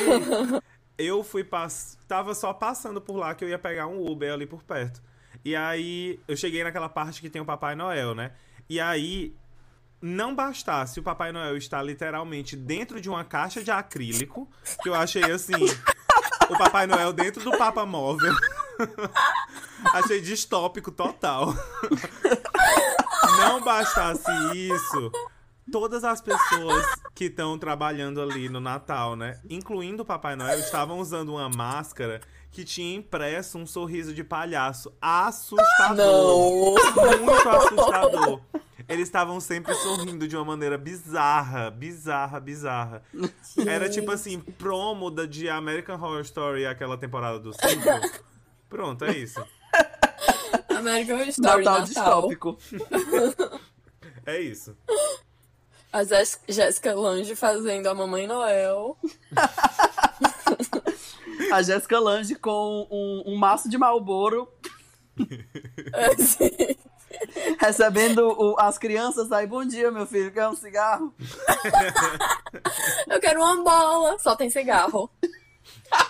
[0.98, 1.96] eu fui pass...
[2.08, 5.00] tava só passando por lá que eu ia pegar um Uber ali por perto.
[5.44, 8.32] E aí, eu cheguei naquela parte que tem o Papai Noel, né?
[8.68, 9.34] E aí,
[10.02, 14.48] não bastasse o Papai Noel estar literalmente dentro de uma caixa de acrílico,
[14.82, 15.54] que eu achei assim,
[16.50, 18.34] o Papai Noel dentro do Papa Móvel.
[19.94, 21.54] achei distópico total.
[23.38, 25.12] Não bastasse isso,
[25.70, 29.40] todas as pessoas que estão trabalhando ali no Natal, né?
[29.48, 34.92] Incluindo o Papai Noel, estavam usando uma máscara que tinha impresso um sorriso de palhaço
[35.00, 35.96] assustador.
[35.96, 36.74] Não!
[37.18, 38.40] Muito assustador.
[38.88, 43.02] eles estavam sempre sorrindo de uma maneira bizarra, bizarra, bizarra.
[43.66, 47.62] Era tipo assim, promo da de American Horror Story, aquela temporada do 5.
[48.68, 49.44] Pronto, é isso.
[50.70, 52.28] American Horror Story, Natal Natal.
[52.28, 52.58] distópico.
[54.24, 54.76] É isso.
[55.92, 56.02] A
[56.48, 58.96] Jéssica Lange fazendo a Mamãe Noel.
[61.52, 64.48] A Jéssica Lange com um, um maço de Malboro,
[67.58, 69.46] recebendo o- as crianças aí.
[69.46, 71.14] Bom dia, meu filho, quer um cigarro?
[73.08, 74.18] Eu quero uma bola.
[74.18, 75.10] Só tem cigarro.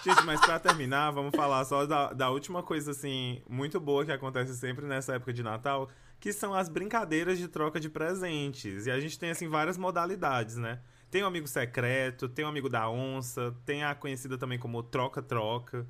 [0.05, 4.13] Gente, mas pra terminar, vamos falar só da, da última coisa, assim, muito boa que
[4.13, 5.89] acontece sempre nessa época de Natal,
[6.21, 8.87] que são as brincadeiras de troca de presentes.
[8.87, 10.81] E a gente tem, assim, várias modalidades, né?
[11.11, 15.87] Tem o amigo secreto, tem o amigo da onça, tem a conhecida também como troca-troca.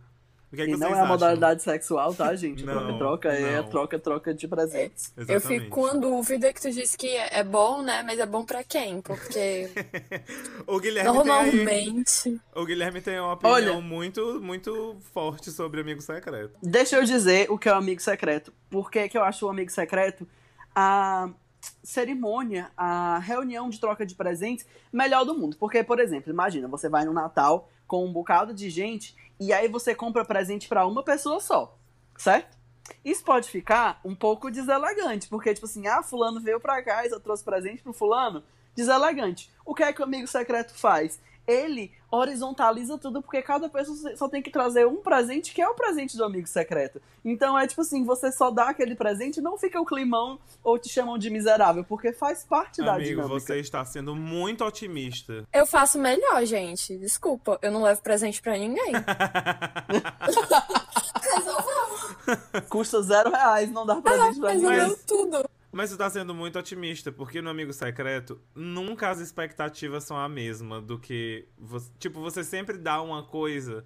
[0.50, 1.08] O que é que E não é a acham?
[1.08, 2.64] modalidade sexual, tá, gente?
[2.64, 3.68] Não, Troca-troca é não.
[3.68, 5.12] troca-troca de presentes.
[5.16, 5.64] Eu Exatamente.
[5.64, 8.02] fico com a dúvida que tu disse que é é bom, né?
[8.02, 9.02] Mas é bom pra quem?
[9.02, 9.68] Porque
[10.66, 12.40] o, Guilherme tem aí, normalmente.
[12.54, 16.54] o Guilherme tem uma opinião Olha- muito, muito forte sobre amigo secreto.
[16.62, 18.50] Deixa eu dizer o que é o amigo secreto.
[18.70, 20.26] Por que, que eu acho o amigo secreto
[20.74, 21.28] a
[21.82, 25.56] cerimônia, a reunião de troca de presentes melhor do mundo.
[25.58, 29.68] Porque, por exemplo, imagina, você vai no Natal com um bocado de gente e aí
[29.68, 31.77] você compra presente pra uma pessoa só,
[32.16, 32.57] certo?
[33.05, 37.11] Isso pode ficar um pouco deselegante, porque, tipo assim, ah, fulano veio pra cá e
[37.11, 38.42] só trouxe presente pro fulano.
[38.74, 39.51] Deselegante.
[39.64, 41.20] O que é que o amigo secreto faz?
[41.48, 45.74] Ele horizontaliza tudo, porque cada pessoa só tem que trazer um presente, que é o
[45.74, 47.00] presente do amigo secreto.
[47.24, 50.90] Então é tipo assim, você só dá aquele presente, não fica o climão ou te
[50.90, 53.28] chamam de miserável, porque faz parte da Amigo, dinâmica.
[53.40, 55.46] você está sendo muito otimista.
[55.52, 56.96] Eu faço melhor, gente.
[56.98, 58.92] Desculpa, eu não levo presente pra ninguém.
[62.68, 64.70] Custa zero reais, não dá presente pra ninguém.
[64.70, 65.50] Resolveu tudo.
[65.70, 70.28] Mas você tá sendo muito otimista, porque no Amigo Secreto, nunca as expectativas são a
[70.28, 71.46] mesma do que.
[71.59, 73.85] Você, tipo, você sempre dá uma coisa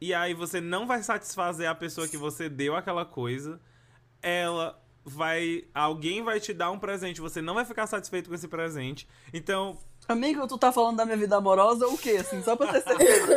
[0.00, 3.60] e aí você não vai satisfazer a pessoa que você deu aquela coisa.
[4.22, 5.64] Ela vai.
[5.74, 9.06] Alguém vai te dar um presente, você não vai ficar satisfeito com esse presente.
[9.32, 9.78] Então,
[10.10, 12.16] Amigo, tu tá falando da minha vida amorosa ou o quê?
[12.18, 13.28] Assim, só pra ter certeza.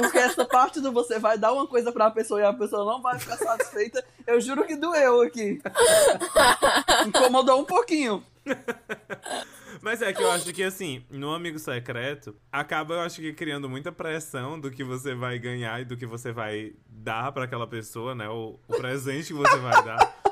[0.00, 3.00] Porque essa parte do você vai dar uma coisa pra pessoa e a pessoa não
[3.00, 5.62] vai ficar satisfeita, eu juro que doeu aqui.
[7.06, 8.24] Incomodou um pouquinho.
[9.80, 13.68] Mas é que eu acho que, assim, no Amigo Secreto, acaba, eu acho que, criando
[13.68, 17.68] muita pressão do que você vai ganhar e do que você vai dar pra aquela
[17.68, 18.28] pessoa, né?
[18.28, 20.25] O, o presente que você vai dar.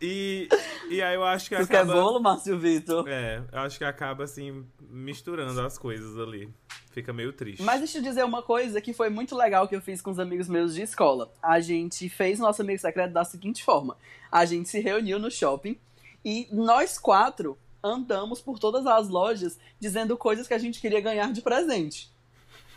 [0.00, 0.48] E,
[0.90, 1.92] e aí eu acho que Tu quer acaba...
[1.92, 3.08] bolo, Márcio Vitor?
[3.08, 6.52] É, eu acho que acaba, assim, misturando as coisas ali.
[6.90, 7.62] Fica meio triste.
[7.62, 10.18] Mas deixa eu dizer uma coisa que foi muito legal que eu fiz com os
[10.18, 11.32] amigos meus de escola.
[11.42, 13.96] A gente fez nosso amigo secreto da seguinte forma:
[14.30, 15.78] a gente se reuniu no shopping
[16.24, 21.32] e nós quatro andamos por todas as lojas dizendo coisas que a gente queria ganhar
[21.32, 22.12] de presente.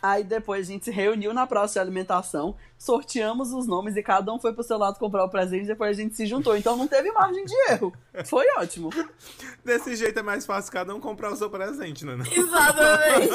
[0.02, 4.32] Aí depois a gente se reuniu na praça de alimentação, sorteamos os nomes e cada
[4.32, 6.56] um foi pro seu lado comprar o presente e depois a gente se juntou.
[6.56, 7.92] Então não teve margem de erro.
[8.24, 8.90] Foi ótimo.
[9.64, 12.16] Desse jeito é mais fácil cada um comprar o seu presente, né?
[12.30, 13.32] Exatamente.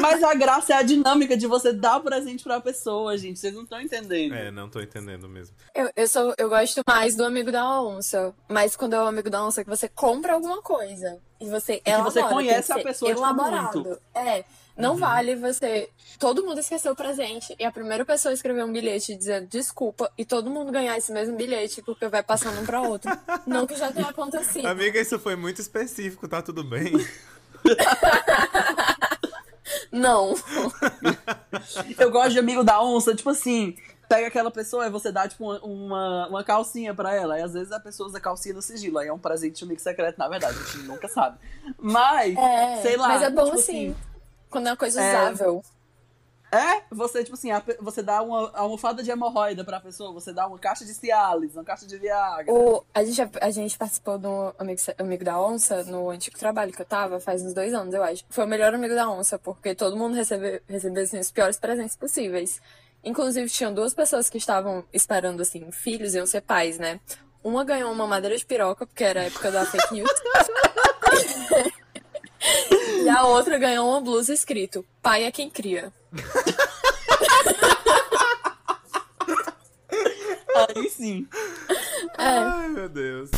[0.00, 3.38] Mas a graça é a dinâmica de você dar presente pra pessoa, gente.
[3.38, 4.34] Vocês não estão entendendo.
[4.34, 5.54] É, não tô entendendo mesmo.
[5.74, 8.34] eu, eu, sou, eu gosto mais do amigo da onça.
[8.48, 11.18] Mas quando é o amigo da onça, que você compra alguma coisa.
[11.40, 12.10] E você que elabora.
[12.10, 13.82] você tem conhece que a pessoa, tipo, elaborado.
[13.82, 14.00] muito.
[14.14, 14.44] É.
[14.78, 15.90] Não vale você.
[16.18, 20.24] Todo mundo esqueceu o presente e a primeira pessoa escrever um bilhete dizendo desculpa e
[20.24, 23.10] todo mundo ganhar esse mesmo bilhete porque vai passando um pra outro.
[23.46, 24.66] Não que já tenha acontecido.
[24.66, 26.92] Amiga, isso foi muito específico, tá tudo bem?
[29.90, 30.34] Não.
[31.98, 33.76] Eu gosto de amigo da onça, tipo assim,
[34.08, 37.38] pega aquela pessoa e você dá, tipo, uma, uma, uma calcinha pra ela.
[37.38, 38.98] E às vezes a pessoa usa calcinha no sigilo.
[38.98, 41.38] Aí é um presente de amigo secreto, na verdade, a gente nunca sabe.
[41.78, 43.08] Mas, É, sei lá.
[43.08, 43.96] mas é bom tipo assim.
[44.50, 45.12] Quando é uma coisa É.
[45.30, 45.62] usável.
[46.50, 50.58] É, você, tipo assim, você dá uma almofada de hemorroida pra pessoa, você dá uma
[50.58, 52.50] caixa de Cialis, uma caixa de Viagra.
[52.50, 56.80] O, a, gente, a gente participou do amigo, amigo da Onça no antigo trabalho que
[56.80, 58.24] eu tava, faz uns dois anos, eu acho.
[58.30, 61.96] Foi o melhor amigo da Onça, porque todo mundo recebeu, recebeu assim, os piores presentes
[61.96, 62.62] possíveis.
[63.04, 66.98] Inclusive, tinham duas pessoas que estavam esperando, assim, filhos, iam ser pais, né?
[67.44, 70.10] Uma ganhou uma madeira de piroca, porque era a época da fake news.
[73.04, 75.92] e a outra ganhou uma blusa escrito: Pai é quem cria.
[80.74, 81.26] Aí sim.
[82.18, 82.24] É.
[82.24, 83.30] Ai, meu Deus.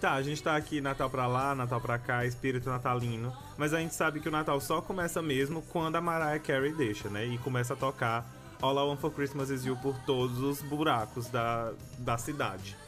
[0.00, 3.80] Tá, a gente tá aqui Natal pra lá, Natal pra cá, espírito natalino, mas a
[3.80, 7.26] gente sabe que o Natal só começa mesmo quando a Mariah Carey deixa, né?
[7.26, 8.26] E começa a tocar
[8.62, 12.78] All I Want for Christmas Is You por todos os buracos da, da cidade.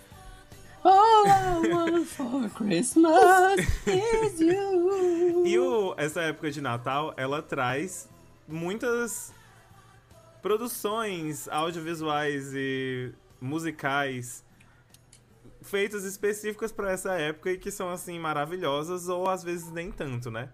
[0.82, 5.44] All I want for Christmas is you.
[5.44, 8.08] E o, essa época de Natal, ela traz
[8.48, 9.34] muitas
[10.40, 14.42] produções audiovisuais e musicais
[15.62, 20.30] feitas específicas para essa época e que são assim maravilhosas ou às vezes nem tanto,
[20.30, 20.50] né?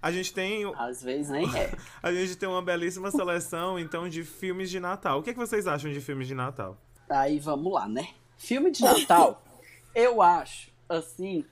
[0.00, 1.72] A gente tem Às vezes nem é.
[2.02, 5.18] a gente tem uma belíssima seleção então de filmes de Natal.
[5.18, 6.76] O que, é que vocês acham de filmes de Natal?
[7.08, 8.08] Aí vamos lá, né?
[8.36, 9.42] Filme de Natal,
[9.94, 11.44] eu acho, assim,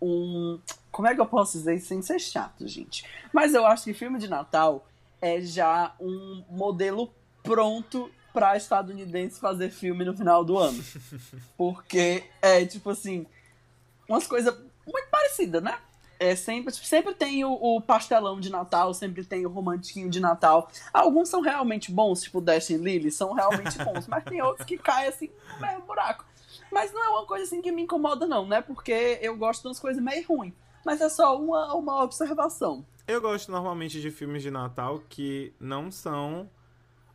[0.00, 0.58] um.
[0.90, 3.04] Como é que eu posso dizer isso sem ser chato, gente?
[3.32, 4.88] Mas eu acho que filme de Natal
[5.20, 7.12] é já um modelo
[7.42, 10.82] pronto pra estadunidense fazer filme no final do ano.
[11.56, 13.26] Porque é, tipo assim,
[14.08, 14.54] umas coisas
[14.86, 15.78] muito parecidas, né?
[16.18, 20.68] É sempre, sempre tem o, o pastelão de Natal, sempre tem o romantiquinho de Natal.
[20.92, 24.76] Alguns são realmente bons, tipo Dash e Lily, são realmente bons, mas tem outros que
[24.76, 26.26] caem assim no mesmo buraco.
[26.70, 28.60] Mas não é uma coisa assim que me incomoda, não, né?
[28.60, 30.52] Porque eu gosto de umas coisas meio ruins.
[30.84, 32.84] Mas é só uma, uma observação.
[33.06, 36.48] Eu gosto normalmente de filmes de Natal que não são,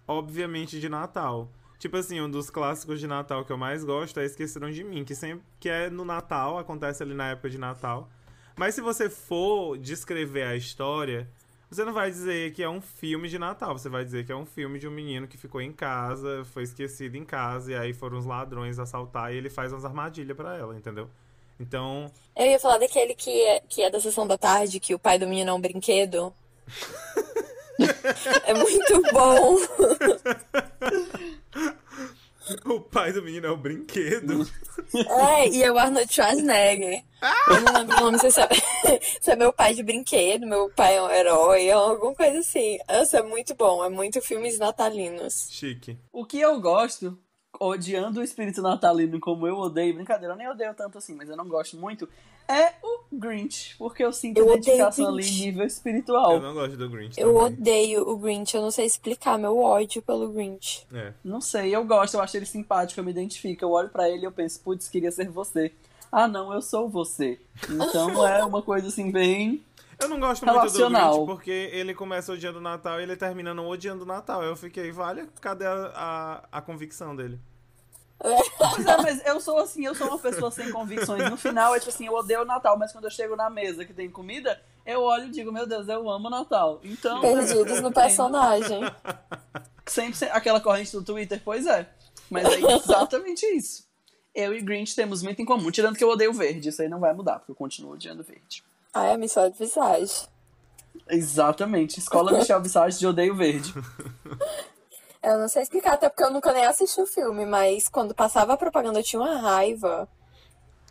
[0.07, 1.49] obviamente, de Natal.
[1.77, 5.03] Tipo assim, um dos clássicos de Natal que eu mais gosto é Esqueceram de Mim,
[5.03, 8.09] que sempre que é no Natal, acontece ali na época de Natal.
[8.55, 11.29] Mas se você for descrever a história,
[11.69, 14.35] você não vai dizer que é um filme de Natal, você vai dizer que é
[14.35, 17.93] um filme de um menino que ficou em casa, foi esquecido em casa, e aí
[17.93, 21.09] foram os ladrões assaltar e ele faz umas armadilhas pra ela, entendeu?
[21.59, 24.99] Então, Eu ia falar daquele que é, que é da sessão da tarde, que o
[24.99, 26.33] pai do menino é um brinquedo.
[28.45, 29.57] é muito bom.
[32.75, 34.47] o pai do menino é o brinquedo.
[34.93, 37.03] É, e é o Arnold Schwarzenegger.
[37.47, 38.55] Eu não lembro o nome, você sabe.
[39.19, 42.77] Você é meu pai de brinquedo, meu pai é um herói, é alguma coisa assim.
[42.87, 45.47] Nossa, é muito bom, é muito filmes natalinos.
[45.49, 45.97] Chique.
[46.11, 47.17] O que eu gosto,
[47.59, 51.35] odiando o espírito natalino como eu odeio, brincadeira, eu nem odeio tanto assim, mas eu
[51.35, 52.07] não gosto muito,
[52.47, 53.75] é o Grinch.
[53.77, 56.33] Porque eu sinto Eu identificação o ali nível espiritual.
[56.33, 57.43] Eu não gosto do Grinch Eu também.
[57.45, 60.85] odeio o Grinch, eu não sei explicar meu ódio pelo Grinch.
[60.93, 61.13] É.
[61.23, 63.63] Não sei, eu gosto, eu acho ele simpático, eu me identifico.
[63.63, 65.71] Eu olho pra ele e eu penso, putz, queria ser você.
[66.11, 67.39] Ah, não, eu sou você.
[67.69, 69.63] Então é uma coisa assim, bem.
[69.99, 71.13] Eu não gosto muito do Relacional.
[71.13, 74.43] Grinch porque ele começa odiando o Natal e ele termina não odiando o Natal.
[74.43, 77.39] Eu fiquei, vale, cadê a, a, a convicção dele?
[78.17, 81.29] Pois é, mas eu sou assim, eu sou uma pessoa sem convicções.
[81.29, 83.83] No final, é tipo assim, eu odeio o Natal, mas quando eu chego na mesa
[83.85, 86.79] que tem comida, eu olho e digo, meu Deus, eu amo o Natal.
[86.83, 87.21] Então.
[87.21, 88.81] Perdidos no personagem.
[89.85, 91.87] Sempre, sempre- aquela corrente do Twitter, pois é.
[92.29, 93.85] Mas é exatamente isso.
[94.33, 96.69] Eu e Grinch temos muito em comum, tirando que eu odeio verde.
[96.69, 98.63] Isso aí não vai mudar, porque eu continuo odiando verde.
[98.93, 100.27] Ai, a missão de visagem.
[101.09, 101.99] Exatamente.
[101.99, 103.73] Escola Michel Visage de Odeio Verde.
[105.25, 108.53] Eu não sei explicar, até porque eu nunca nem assisti o filme, mas quando passava
[108.53, 110.07] a propaganda eu tinha uma raiva.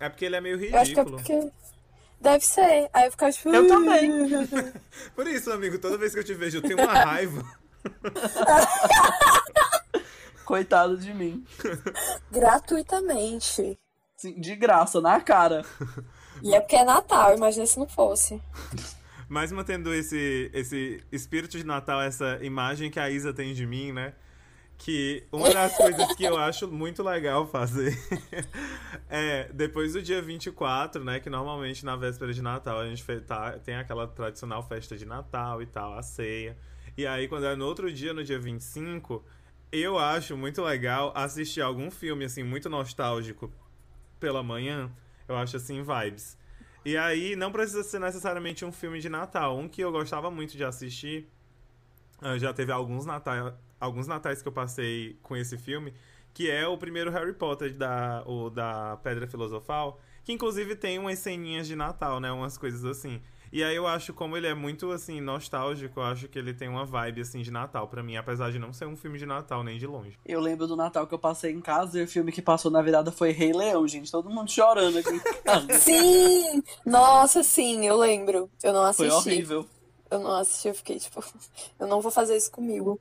[0.00, 1.16] É porque ele é meio Eu acho que é ridículo.
[1.16, 1.52] porque.
[2.20, 2.90] Deve ser.
[2.92, 3.48] Aí eu ficava tipo.
[3.50, 4.10] Eu também.
[5.14, 7.44] Por isso, amigo, toda vez que eu te vejo, eu tenho uma raiva.
[10.44, 11.46] Coitado de mim.
[12.30, 13.78] Gratuitamente.
[14.16, 15.64] Sim, de graça, na cara.
[16.42, 18.40] E é porque é Natal, imagina se não fosse.
[19.28, 23.92] Mas mantendo esse, esse espírito de Natal, essa imagem que a Isa tem de mim,
[23.92, 24.14] né?
[24.76, 27.96] Que uma das coisas que eu acho muito legal fazer
[29.08, 31.20] é, depois do dia 24, né?
[31.20, 35.62] Que normalmente na véspera de Natal a gente tá- tem aquela tradicional festa de Natal
[35.62, 36.56] e tal, a ceia.
[36.96, 39.24] E aí, quando é no outro dia, no dia 25,
[39.72, 43.52] eu acho muito legal assistir algum filme, assim, muito nostálgico
[44.20, 44.90] pela manhã.
[45.26, 46.36] Eu acho, assim, vibes.
[46.84, 49.58] E aí, não precisa ser necessariamente um filme de Natal.
[49.58, 51.26] Um que eu gostava muito de assistir,
[52.20, 55.94] ah, já teve alguns, natal, alguns natais que eu passei com esse filme,
[56.34, 61.18] que é o primeiro Harry Potter, da, o da Pedra Filosofal, que inclusive tem umas
[61.18, 62.30] ceninhas de Natal, né?
[62.32, 63.20] Umas coisas assim.
[63.54, 66.68] E aí eu acho, como ele é muito, assim, nostálgico, eu acho que ele tem
[66.68, 69.62] uma vibe, assim, de Natal pra mim, apesar de não ser um filme de Natal,
[69.62, 70.18] nem de longe.
[70.26, 72.82] Eu lembro do Natal que eu passei em casa e o filme que passou na
[72.82, 74.10] virada foi Rei Leão, gente.
[74.10, 75.68] Todo mundo chorando aqui em casa.
[75.78, 76.64] Sim!
[76.84, 78.50] Nossa, sim, eu lembro.
[78.60, 79.30] Eu não Foi assisti.
[79.30, 79.64] horrível.
[80.10, 81.24] Eu não assisti, eu fiquei tipo,
[81.78, 83.00] eu não vou fazer isso comigo.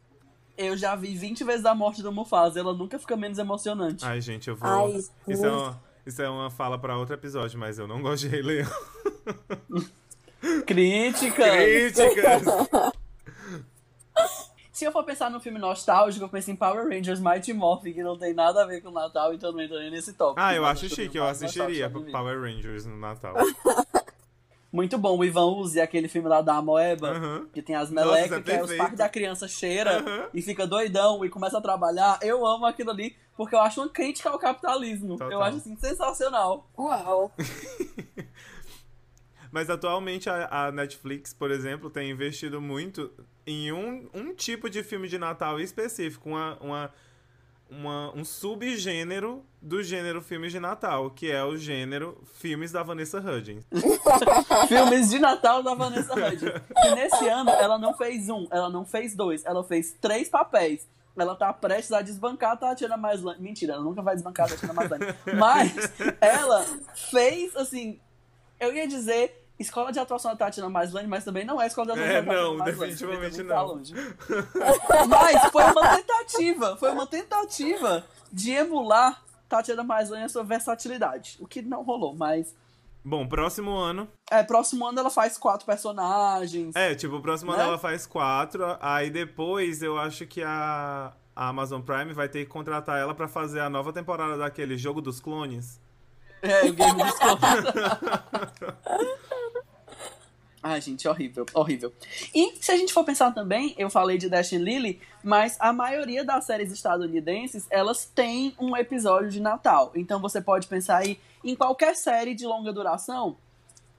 [0.56, 4.06] Eu já vi 20 vezes a morte do Mufasa, ela nunca fica menos emocionante.
[4.06, 4.70] Ai, gente, eu vou...
[4.70, 8.22] Ai, isso, é uma, isso é uma fala pra outro episódio, mas eu não gosto
[8.22, 8.70] de Rei Leão.
[10.66, 11.44] Crítica!
[11.52, 12.44] Críticas!
[14.72, 18.04] Se eu for pensar num filme nostálgico, eu penso em Power Rangers Mighty Morphin, que
[18.04, 20.42] não tem nada a ver com o Natal, então não entra nem nesse tópico.
[20.42, 21.90] Ah, eu acho chique, eu assistiria.
[21.90, 23.36] Power Rangers no Natal.
[24.74, 27.48] Muito bom, o Ivan Uzi, aquele filme lá da Amoeba, Aham.
[27.54, 30.66] que tem as Nossa, melecas, é que é os parques da criança cheira e fica
[30.66, 32.18] doidão e começa a trabalhar.
[32.24, 35.10] Eu amo aquilo ali, porque eu acho uma crítica ao capitalismo.
[35.10, 35.32] Total.
[35.32, 36.68] Eu acho assim sensacional.
[36.76, 37.32] Uau.
[39.54, 43.12] Mas atualmente a, a Netflix, por exemplo, tem investido muito
[43.46, 46.92] em um, um tipo de filme de Natal específico, uma, uma,
[47.70, 53.20] uma- um subgênero do gênero filmes de Natal, que é o gênero filmes da Vanessa
[53.20, 53.64] Hudgens.
[54.68, 56.52] Filmes de Natal da Vanessa Hudgens.
[56.86, 60.88] E nesse ano ela não fez um, ela não fez dois, ela fez três papéis.
[61.16, 63.40] Ela tá prestes a desbancar a Tatiana Maslany.
[63.40, 65.06] Mentira, ela nunca vai desbancar a Tatiana Maslany.
[65.38, 65.72] Mas
[66.20, 66.66] ela
[67.12, 68.00] fez, assim,
[68.60, 71.92] eu ia dizer escola de atuação da Tatiana Maslany, mas também não é escola de
[71.94, 72.72] atuação É, da Tatiana não, Maslany.
[72.80, 73.68] definitivamente também tá não.
[73.68, 73.94] longe.
[75.10, 81.38] Mas foi uma tentativa, foi uma tentativa de emular Tatiana Maslany a sua versatilidade.
[81.40, 82.56] O que não rolou, mas...
[83.06, 84.08] Bom, próximo ano.
[84.32, 86.74] É, próximo ano ela faz quatro personagens.
[86.76, 87.58] É, tipo, o próximo Né?
[87.60, 92.46] ano ela faz quatro, aí depois eu acho que a, a Amazon Prime vai ter
[92.46, 95.82] que contratar ela pra fazer a nova temporada daquele Jogo dos Clones.
[96.42, 97.42] É, o Game dos Clones.
[100.66, 101.92] Ai, gente, horrível, horrível.
[102.34, 105.74] E se a gente for pensar também, eu falei de Dash and Lily, mas a
[105.74, 109.92] maioria das séries estadunidenses, elas têm um episódio de Natal.
[109.94, 113.36] Então você pode pensar aí em qualquer série de longa duração,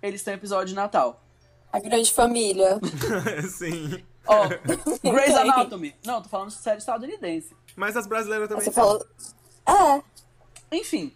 [0.03, 1.23] eles têm episódio de Natal.
[1.71, 2.81] A grande família.
[3.51, 4.03] Sim.
[4.27, 4.49] Ó,
[5.05, 5.51] Grey's Tem.
[5.51, 5.95] Anatomy.
[6.03, 7.55] Não, tô falando de série estadunidense.
[7.77, 8.83] Mas as brasileiras também Você têm.
[8.83, 9.05] falou.
[9.67, 10.03] É.
[10.77, 11.12] Enfim,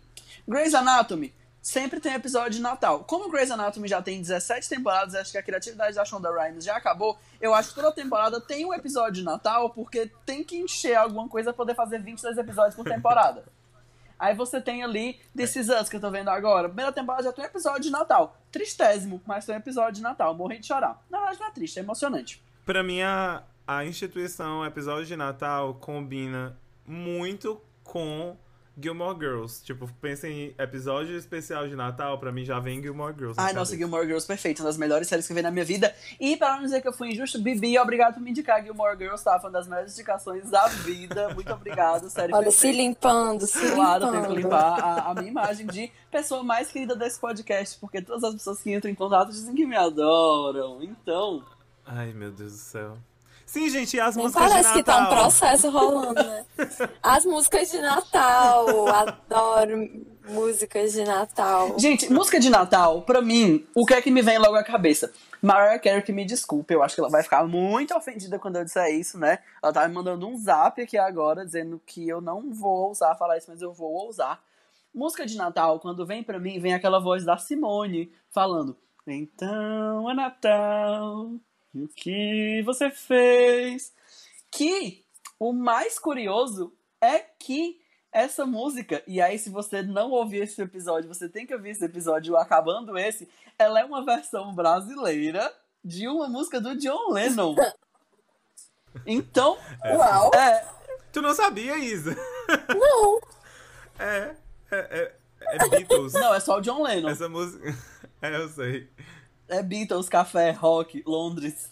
[0.47, 1.33] Grey's Anatomy
[1.69, 3.05] sempre tem episódio de Natal.
[3.05, 6.75] Como Grey's Anatomy já tem 17 temporadas, acho que a criatividade da Shonda Rhimes já
[6.75, 10.95] acabou, eu acho que toda temporada tem um episódio de Natal, porque tem que encher
[10.95, 13.45] alguma coisa pra poder fazer 22 episódios por temporada.
[14.19, 16.69] Aí você tem ali Is Us, que eu tô vendo agora.
[16.69, 18.37] Primeira temporada já tem um episódio de Natal.
[18.51, 20.35] Tristésimo, mas tem um episódio de Natal.
[20.35, 21.05] Morri de chorar.
[21.11, 22.43] Na verdade não é triste, é emocionante.
[22.65, 28.37] Pra mim, a, a instituição Episódio de Natal combina muito com
[28.81, 29.65] Gilmore Girls.
[29.65, 33.37] Tipo, pensa em episódio especial de Natal, pra mim já vem Gilmore Girls.
[33.37, 33.77] na Ai, nossa, cabeça.
[33.77, 34.61] Gilmore Girls, perfeito.
[34.61, 35.95] Uma das melhores séries que eu vi na minha vida.
[36.21, 39.25] E para não dizer que eu fui injusto, Bibi, obrigado por me indicar Gilmore Girls,
[39.25, 39.39] tá?
[39.41, 41.35] Foi uma das melhores indicações da vida.
[41.35, 44.23] Muito obrigado, série Olha, se limpando, se Claro, limpando.
[44.23, 48.23] tenho que limpar a, a minha imagem de pessoa mais querida desse podcast, porque todas
[48.25, 50.83] as pessoas que entram em contato dizem que me adoram.
[50.83, 51.43] Então,
[51.91, 52.99] Ai, meu Deus do céu.
[53.49, 55.19] Sim, gente, e as Nem músicas de parece que tá um Natal?
[55.21, 56.45] processo rolando, né?
[57.03, 59.89] As músicas de Natal, adoro
[60.29, 61.75] músicas de Natal.
[61.79, 65.11] gente, música de Natal, pra mim, o que é que me vem logo à cabeça?
[65.41, 68.65] Mariah Carey, que me desculpe, eu acho que ela vai ficar muito ofendida quando eu
[68.65, 69.39] disser isso, né?
[69.63, 73.39] Ela tá me mandando um zap aqui agora, dizendo que eu não vou ousar falar
[73.39, 74.39] isso, mas eu vou ousar.
[74.95, 78.77] Música de Natal, quando vem pra mim, vem aquela voz da Simone falando:
[79.07, 81.31] Então é Natal,
[81.75, 83.93] e o que você fez?
[84.51, 85.05] Que
[85.39, 91.13] o mais curioso é que essa música, e aí se você não ouvir esse episódio,
[91.13, 95.53] você tem que ouvir esse episódio acabando esse, ela é uma versão brasileira
[95.85, 97.55] de uma música do John Lennon.
[99.07, 100.31] Então, Uau!
[100.35, 100.67] é,
[101.13, 102.17] Tu não sabia, Isa?
[102.69, 103.21] Não!
[104.01, 104.37] É,
[104.71, 106.13] é, é, é Beatles.
[106.13, 107.09] não, é só o John Lennon.
[107.09, 107.75] Essa música.
[108.23, 108.89] É, eu sei.
[109.49, 111.71] É Beatles, café, rock, Londres.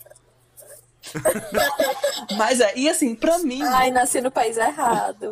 [2.37, 5.31] Mas é, e assim, pra mim, Ai, nasci no país errado.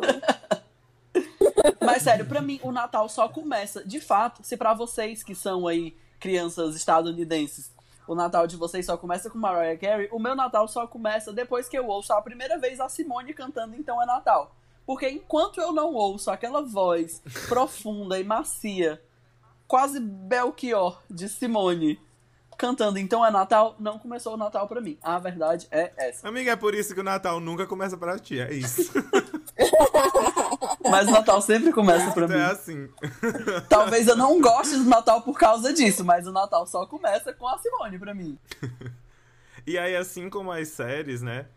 [1.81, 5.67] Mas sério, pra mim o Natal só começa, de fato, se pra vocês que são
[5.67, 7.71] aí crianças estadunidenses,
[8.07, 11.67] o Natal de vocês só começa com Mariah Carey, o meu Natal só começa depois
[11.67, 14.55] que eu ouço a primeira vez a Simone cantando Então é Natal.
[14.85, 19.01] Porque enquanto eu não ouço aquela voz profunda e macia,
[19.67, 21.99] quase Belchior de Simone
[22.57, 24.97] cantando Então é Natal, não começou o Natal pra mim.
[25.01, 26.27] A verdade é essa.
[26.27, 28.91] Amiga, é por isso que o Natal nunca começa pra ti, é isso.
[30.89, 32.39] Mas o Natal sempre começa pra Tu mim.
[32.39, 32.89] é assim.
[33.69, 37.47] Talvez eu não goste do Natal por causa disso, mas o Natal só começa com
[37.47, 38.37] a Simone pra mim.
[39.67, 41.47] E aí, assim como as séries, né?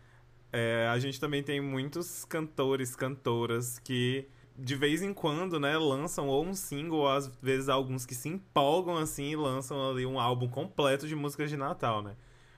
[0.51, 4.27] é, a gente também tem muitos cantores, cantoras que
[4.59, 8.29] de vez em quando, né, lançam ou um single, ou às vezes alguns que se
[8.29, 12.15] empolgam assim e lançam ali um álbum completo de músicas de Natal, né?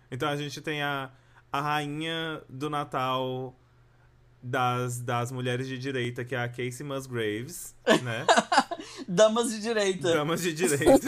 [0.09, 1.11] Então a gente tem a,
[1.51, 3.55] a rainha do Natal
[4.41, 8.25] das, das mulheres de direita, que é a Casey Musgraves, né?
[9.07, 10.13] Damas de direita.
[10.13, 10.91] Damas de direita.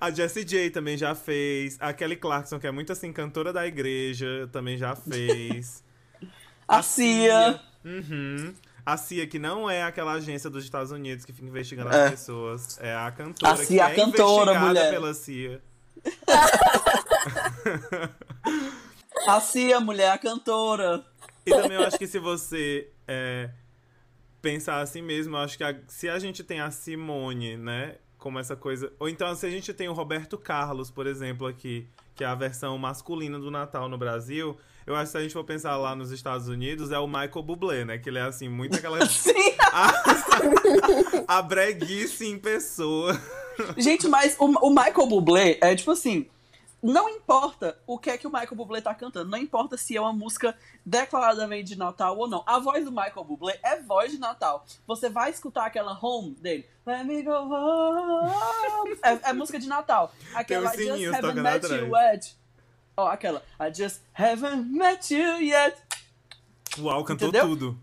[0.00, 1.78] A Jessie J também já fez.
[1.80, 5.82] A Kelly Clarkson, que é muito assim, cantora da igreja, também já fez.
[6.68, 7.58] A Cia.
[7.84, 8.54] Uhum.
[8.86, 12.04] A CIA, que não é aquela agência dos Estados Unidos que fica investigando É.
[12.04, 12.78] as pessoas.
[12.80, 14.90] É a cantora A que Cia, é a cantora, investigada mulher.
[14.90, 15.62] pela CIA.
[19.26, 21.04] A Cia, mulher, a cantora.
[21.46, 23.48] E também eu acho que se você é,
[24.42, 27.96] pensar assim mesmo, eu acho que a- se a gente tem a Simone, né?
[28.18, 28.92] Como essa coisa.
[28.98, 32.34] Ou então, se a gente tem o Roberto Carlos, por exemplo, aqui, que é a
[32.34, 35.94] versão masculina do Natal no Brasil, eu acho que se a gente for pensar lá
[35.94, 37.98] nos Estados Unidos, é o Michael Bublé, né?
[37.98, 39.04] Que ele é assim, muito aquela.
[39.08, 39.32] Sim.
[39.72, 39.92] a,
[41.38, 43.18] a breguice em pessoa.
[43.76, 46.28] Gente, mas o, o Michael Bublé é tipo assim.
[46.82, 50.00] Não importa o que é que o Michael Bublé tá cantando, não importa se é
[50.02, 50.54] uma música
[50.84, 52.42] declaradamente de Natal ou não.
[52.44, 54.66] A voz do Michael Bublé é voz de Natal.
[54.86, 56.66] Você vai escutar aquela home dele.
[56.86, 58.98] Let me go home.
[59.02, 60.12] É, é música de Natal.
[60.34, 61.82] Aquela Tem I os just haven't met atrás.
[61.82, 62.36] you yet.
[62.96, 65.76] Ó, aquela I just haven't met you yet.
[66.78, 67.48] Uau, cantou Entendeu?
[67.48, 67.78] tudo.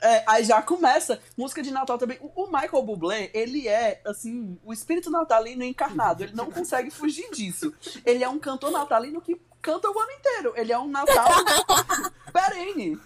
[0.00, 1.20] É, aí já começa.
[1.36, 2.18] Música de Natal também.
[2.20, 6.22] O, o Michael Bublé, ele é, assim, o espírito natalino encarnado.
[6.22, 7.72] Ele não consegue fugir disso.
[8.04, 10.52] Ele é um cantor natalino que canta o ano inteiro.
[10.56, 11.28] Ele é um Natal
[12.32, 12.98] perene.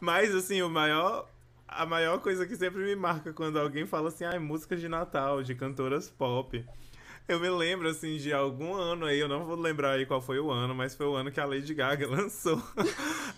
[0.00, 1.28] Mas, assim, o maior.
[1.74, 5.42] A maior coisa que sempre me marca quando alguém fala assim, ah, música de Natal,
[5.42, 6.62] de cantoras pop.
[7.28, 10.40] Eu me lembro, assim, de algum ano aí, eu não vou lembrar aí qual foi
[10.40, 12.60] o ano, mas foi o ano que a Lady Gaga lançou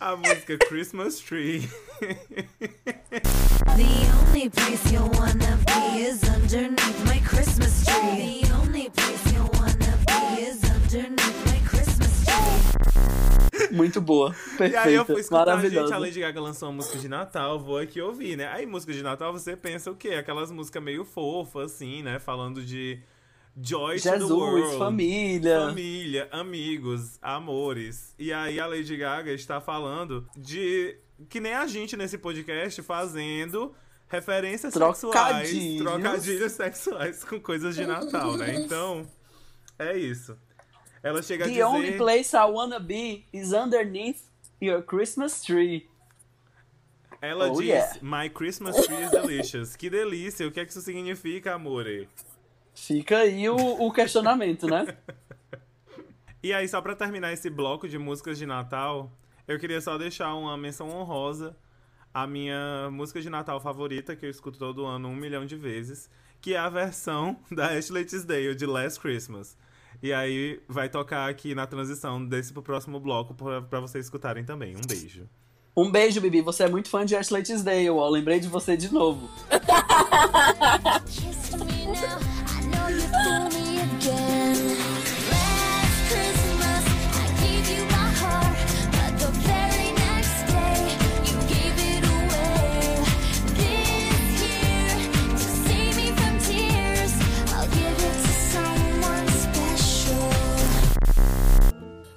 [0.00, 1.68] a música Christmas Tree.
[2.00, 3.82] The
[4.26, 8.40] only place you wanna be is underneath my Christmas tree.
[8.42, 13.68] The only place you wanna be is underneath my Christmas tree.
[13.70, 14.34] Muito boa.
[14.60, 17.78] E aí eu fui escutar, gente, a Lady Gaga lançou uma música de Natal, vou
[17.78, 18.48] aqui ouvir, né?
[18.48, 20.10] Aí música de Natal você pensa o quê?
[20.10, 22.18] Aquelas músicas meio fofas, assim, né?
[22.18, 22.98] Falando de
[23.56, 24.78] joy to the Jesus, world.
[24.78, 25.60] família.
[25.66, 28.14] Família, amigos, amores.
[28.18, 30.96] E aí a Lady Gaga está falando de
[31.28, 33.74] que nem a gente nesse podcast fazendo
[34.08, 35.82] referências sexuais, Trocadilhos.
[35.82, 38.54] trocadilhos sexuais com coisas de Natal, né?
[38.56, 39.06] Então,
[39.78, 40.36] é isso.
[41.02, 44.18] Ela chega a The dizer only place I wanna be is underneath
[44.60, 45.88] your Christmas tree.
[47.20, 47.98] Ela Oh, diz, yeah.
[48.02, 49.76] My Christmas tree is delicious.
[49.76, 52.08] Que delícia, o que é que isso significa, amore?
[52.74, 54.96] Fica aí o, o questionamento, né?
[56.42, 59.10] E aí, só pra terminar esse bloco de músicas de Natal,
[59.48, 61.56] eu queria só deixar uma menção honrosa
[62.12, 66.10] à minha música de Natal favorita, que eu escuto todo ano um milhão de vezes,
[66.42, 69.56] que é a versão da Ashley Tisdale, de Last Christmas.
[70.02, 74.44] E aí, vai tocar aqui na transição desse pro próximo bloco, pra, pra vocês escutarem
[74.44, 74.76] também.
[74.76, 75.26] Um beijo.
[75.74, 76.42] Um beijo, Bibi.
[76.42, 78.06] Você é muito fã de Ashley Tisdale, ó.
[78.08, 79.30] Lembrei de você de novo.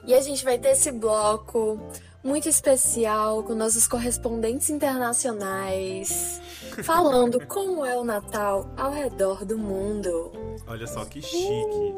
[0.08, 1.78] E a gente vai ter esse bloco
[2.24, 6.42] muito especial com nossos correspondentes internacionais,
[6.84, 10.32] falando como é o Natal ao redor do mundo.
[10.68, 11.94] Olha só que chique.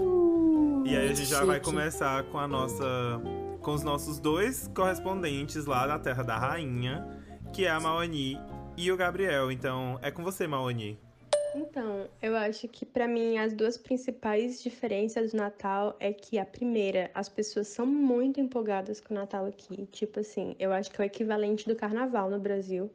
[0.86, 1.66] E aí a gente já vai chique.
[1.66, 3.22] começar com a nossa.
[3.62, 7.06] com os nossos dois correspondentes lá da Terra da Rainha,
[7.54, 8.40] que é a Maoni
[8.78, 9.52] e o Gabriel.
[9.52, 10.98] Então, é com você, Maoni.
[11.56, 16.46] Então, eu acho que pra mim as duas principais diferenças do Natal é que a
[16.46, 19.88] primeira, as pessoas são muito empolgadas com o Natal aqui.
[19.88, 22.90] Tipo assim, eu acho que é o equivalente do Carnaval no Brasil.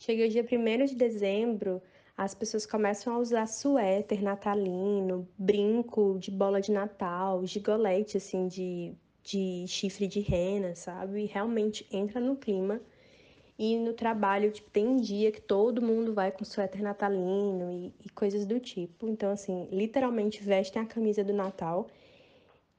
[0.00, 1.82] Chega o dia 1 de dezembro,
[2.16, 8.94] as pessoas começam a usar suéter natalino, brinco de bola de Natal, gigolete assim de,
[9.22, 11.24] de chifre de rena, sabe?
[11.24, 12.80] E realmente entra no clima.
[13.58, 18.08] E no trabalho, tipo, tem dia que todo mundo vai com suéter natalino e, e
[18.08, 19.06] coisas do tipo.
[19.06, 21.88] Então, assim, literalmente vestem a camisa do Natal.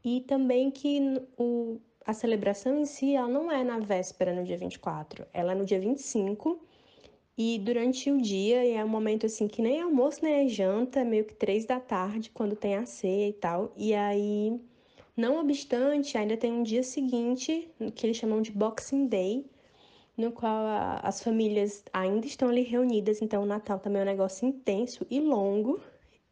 [0.03, 4.57] E também que o, a celebração em si, ela não é na véspera, no dia
[4.57, 5.27] 24.
[5.31, 6.70] Ela é no dia 25.
[7.43, 11.03] E durante o dia, é um momento assim que nem é almoço, nem é janta,
[11.03, 13.73] meio que três da tarde, quando tem a ceia e tal.
[13.75, 14.59] E aí,
[15.17, 19.43] não obstante, ainda tem um dia seguinte, que eles chamam de Boxing Day,
[20.15, 24.07] no qual a- as famílias ainda estão ali reunidas, então o Natal também é um
[24.07, 25.79] negócio intenso e longo.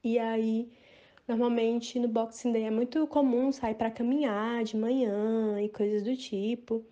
[0.03, 0.69] E aí,
[1.27, 6.15] normalmente no Boxing Day é muito comum sair para caminhar de manhã e coisas do
[6.15, 6.85] tipo.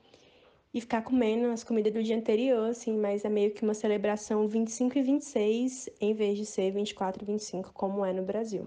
[0.74, 4.48] E ficar comendo as comidas do dia anterior, assim, mas é meio que uma celebração
[4.48, 8.66] 25 e 26, em vez de ser 24 e 25, como é no Brasil.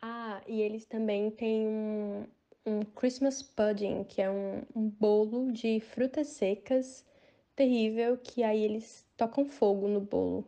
[0.00, 2.24] Ah, e eles também têm um,
[2.66, 7.04] um Christmas pudding, que é um, um bolo de frutas secas
[7.54, 10.46] terrível, que aí eles tocam fogo no bolo,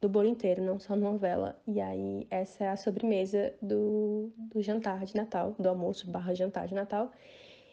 [0.00, 1.58] do bolo inteiro, não só numa vela.
[1.66, 6.66] E aí essa é a sobremesa do, do jantar de Natal, do almoço barra jantar
[6.66, 7.12] de Natal.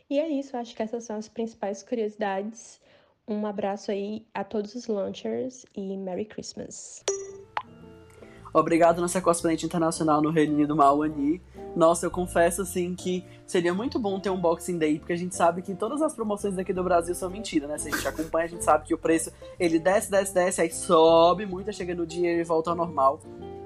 [0.10, 2.80] E é isso, acho que essas são as principais curiosidades.
[3.28, 7.03] Um abraço aí a todos os launchers e Merry Christmas!
[8.53, 11.41] Obrigado, nossa correspondente internacional no Reino Unido, Mauani.
[11.76, 15.36] Nossa, eu confesso, assim, que seria muito bom ter um Boxing Day, porque a gente
[15.36, 17.78] sabe que todas as promoções daqui do Brasil são mentira, né?
[17.78, 20.72] Se a gente acompanha, a gente sabe que o preço, ele desce, desce, desce, aí
[20.72, 23.20] sobe muito, chega no dia e volta ao normal.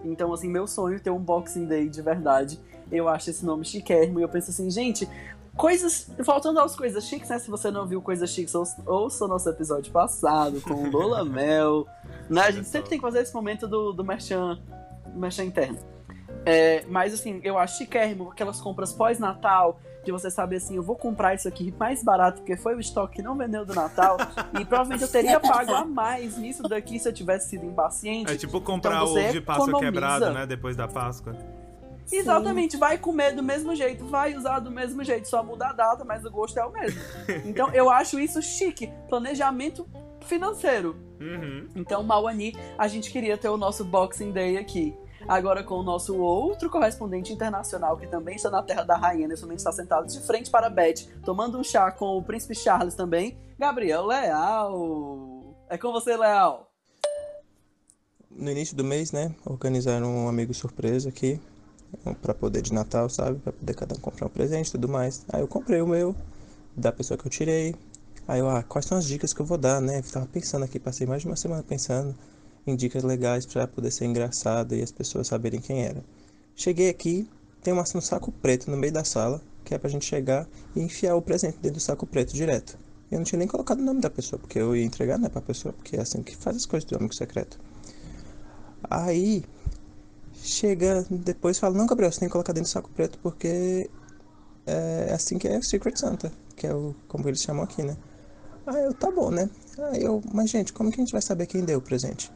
[0.03, 2.59] Então, assim, meu sonho é ter um Boxing Day de verdade.
[2.91, 5.07] Eu acho esse nome chiquérrimo e eu penso assim, gente,
[5.55, 6.09] coisas.
[6.23, 7.39] Faltando às coisas chiques, né?
[7.39, 11.23] Se você não viu coisas chiques, ou- ouça o nosso episódio passado com o Lola
[11.25, 11.85] Mel.
[12.29, 12.41] Né?
[12.41, 14.59] A gente sempre tem que fazer esse momento do, do merchan,
[15.07, 15.77] do merchan interno.
[16.45, 20.95] É, mas assim, eu acho chiquérrimo aquelas compras pós-Natal, de você saber assim, eu vou
[20.95, 24.17] comprar isso aqui mais barato, porque foi o estoque que não vendeu do Natal,
[24.59, 28.31] e provavelmente eu teria pago a mais nisso daqui se eu tivesse sido impaciente.
[28.31, 29.91] É tipo comprar Então ovo de Páscoa economiza.
[29.91, 30.45] quebrado, né?
[30.47, 31.35] Depois da Páscoa.
[32.11, 36.03] Exatamente, vai comer do mesmo jeito, vai usar do mesmo jeito, só muda a data,
[36.03, 37.01] mas o gosto é o mesmo.
[37.45, 39.87] Então eu acho isso chique, planejamento
[40.21, 40.95] financeiro.
[41.19, 41.67] Uhum.
[41.75, 44.95] Então, Mauani, a gente queria ter o nosso Boxing Day aqui.
[45.27, 49.43] Agora com o nosso outro correspondente internacional, que também está na Terra da Rainha, nesse
[49.43, 52.95] momento está sentado de frente para a Beth, tomando um chá com o Príncipe Charles
[52.95, 55.55] também, Gabriel Leal.
[55.69, 56.71] É com você, Leal.
[58.31, 61.39] no início do mês, né, organizaram um amigo surpresa aqui
[62.21, 65.25] para poder de Natal, sabe, para poder cada um comprar um presente e tudo mais.
[65.31, 66.15] Aí eu comprei o meu
[66.75, 67.75] da pessoa que eu tirei.
[68.27, 70.01] Aí eu, ah, quais são as dicas que eu vou dar, né?
[70.01, 72.15] Tava pensando aqui, passei mais de uma semana pensando
[72.65, 76.03] em dicas legais para poder ser engraçado e as pessoas saberem quem era.
[76.55, 77.27] Cheguei aqui,
[77.63, 81.15] tem um saco preto no meio da sala, que é pra gente chegar e enfiar
[81.15, 82.77] o presente dentro do saco preto direto.
[83.11, 85.41] Eu não tinha nem colocado o nome da pessoa, porque eu ia entregar, né, pra
[85.41, 87.59] pessoa, porque é assim que faz as coisas do amigo secreto.
[88.89, 89.43] Aí
[90.43, 93.89] chega depois e fala, não, Gabriel, você tem que colocar dentro do saco preto porque
[94.65, 97.97] é assim que é o Secret Santa, que é o como eles chamam aqui, né?
[98.65, 99.49] Aí eu, tá bom, né?
[99.91, 102.31] Aí eu, mas gente, como que a gente vai saber quem deu o presente?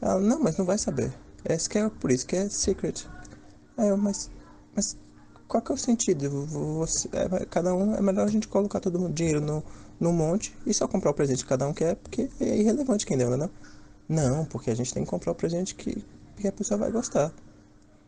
[0.00, 1.12] Ela, não, mas não vai saber.
[1.44, 3.06] Esse que é por isso que é secret.
[3.76, 4.30] Aí eu, mas,
[4.74, 4.96] mas
[5.48, 6.46] qual que é o sentido?
[6.46, 9.62] Você, é, cada um, é melhor a gente colocar todo o dinheiro no,
[9.98, 13.16] no monte e só comprar o presente que cada um quer, porque é irrelevante quem
[13.16, 13.48] deu, né?
[14.08, 16.04] Não porque a gente tem que comprar o presente que,
[16.36, 17.32] que a pessoa vai gostar.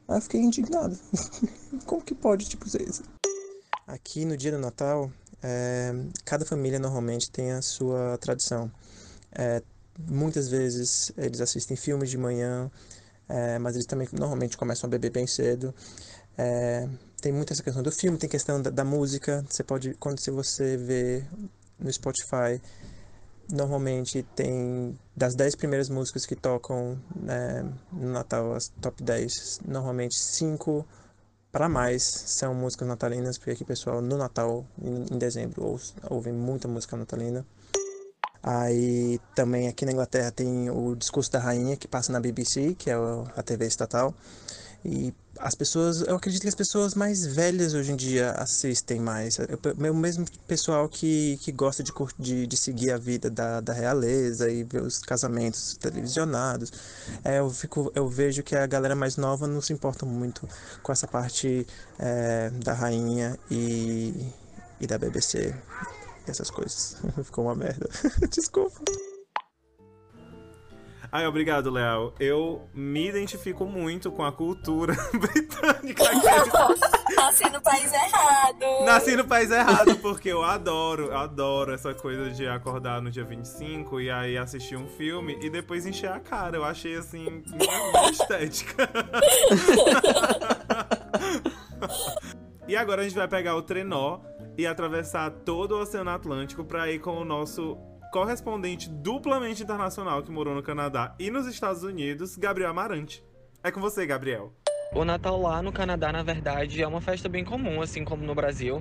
[0.08, 0.98] Aí eu fiquei indignado.
[1.86, 3.02] Como que pode, tipo, ser isso?
[3.86, 5.10] Aqui no dia do Natal,
[5.42, 5.92] é,
[6.24, 8.70] cada família normalmente tem a sua tradição.
[9.32, 9.62] É,
[10.08, 12.70] muitas vezes eles assistem filmes de manhã,
[13.28, 15.74] é, mas eles também normalmente começam a beber bem cedo.
[16.36, 16.88] É,
[17.20, 19.44] tem muita essa questão do filme, tem questão da, da música.
[19.48, 21.24] Você pode, quando se você vê
[21.78, 22.60] no Spotify,
[23.50, 30.18] normalmente tem das 10 primeiras músicas que tocam né, no Natal, as top 10, normalmente
[30.18, 30.86] 5
[31.54, 35.80] para mais são músicas natalinas, porque aqui pessoal no Natal, em, em dezembro, ou,
[36.10, 37.46] ouve muita música natalina.
[38.42, 42.90] Aí também aqui na Inglaterra tem o Discurso da Rainha, que passa na BBC, que
[42.90, 44.12] é a TV estatal.
[44.84, 49.38] E as pessoas, eu acredito que as pessoas mais velhas hoje em dia assistem mais.
[49.90, 54.50] O mesmo pessoal que, que gosta de, de, de seguir a vida da, da realeza
[54.50, 56.70] e ver os casamentos televisionados.
[57.24, 60.46] É, eu, fico, eu vejo que a galera mais nova não se importa muito
[60.82, 61.66] com essa parte
[61.98, 64.28] é, da rainha e,
[64.80, 65.54] e da BBC.
[66.26, 66.96] Essas coisas.
[67.24, 67.88] Ficou uma merda.
[68.30, 68.80] Desculpa.
[71.14, 72.12] Ai, obrigado, Léo.
[72.18, 76.08] Eu me identifico muito com a cultura britânica.
[76.08, 76.18] aqui.
[77.14, 78.84] Nasci no país errado.
[78.84, 83.22] Nasci no país errado, porque eu adoro, eu adoro essa coisa de acordar no dia
[83.22, 86.56] 25 e aí assistir um filme e depois encher a cara.
[86.56, 88.90] Eu achei assim, uma estética.
[92.66, 94.18] e agora a gente vai pegar o trenó
[94.58, 97.78] e atravessar todo o Oceano Atlântico pra ir com o nosso
[98.14, 103.24] correspondente duplamente internacional que morou no Canadá e nos Estados Unidos, Gabriel Amarante.
[103.60, 104.52] É com você, Gabriel.
[104.94, 108.32] O Natal lá no Canadá, na verdade, é uma festa bem comum, assim como no
[108.32, 108.80] Brasil.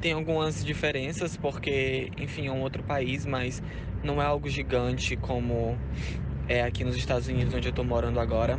[0.00, 3.62] Tem algumas diferenças, porque, enfim, é um outro país, mas
[4.02, 5.78] não é algo gigante como
[6.48, 8.58] é aqui nos Estados Unidos, onde eu tô morando agora.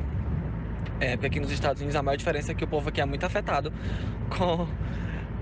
[1.01, 3.05] É, porque aqui nos Estados Unidos a maior diferença é que o povo aqui é
[3.05, 3.73] muito afetado
[4.37, 4.69] com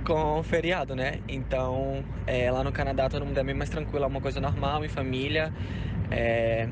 [0.01, 1.19] com feriado, né?
[1.27, 4.83] Então, é, lá no Canadá todo mundo é bem mais tranquilo, é uma coisa normal,
[4.83, 5.53] em família,
[6.09, 6.67] é,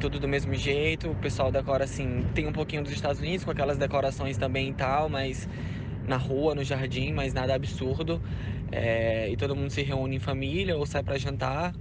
[0.00, 1.10] tudo do mesmo jeito.
[1.10, 4.74] O pessoal decora assim, tem um pouquinho dos Estados Unidos com aquelas decorações também e
[4.74, 5.48] tal, mas
[6.06, 8.20] na rua, no jardim, mas nada absurdo.
[8.72, 11.74] É, e todo mundo se reúne em família ou sai pra jantar.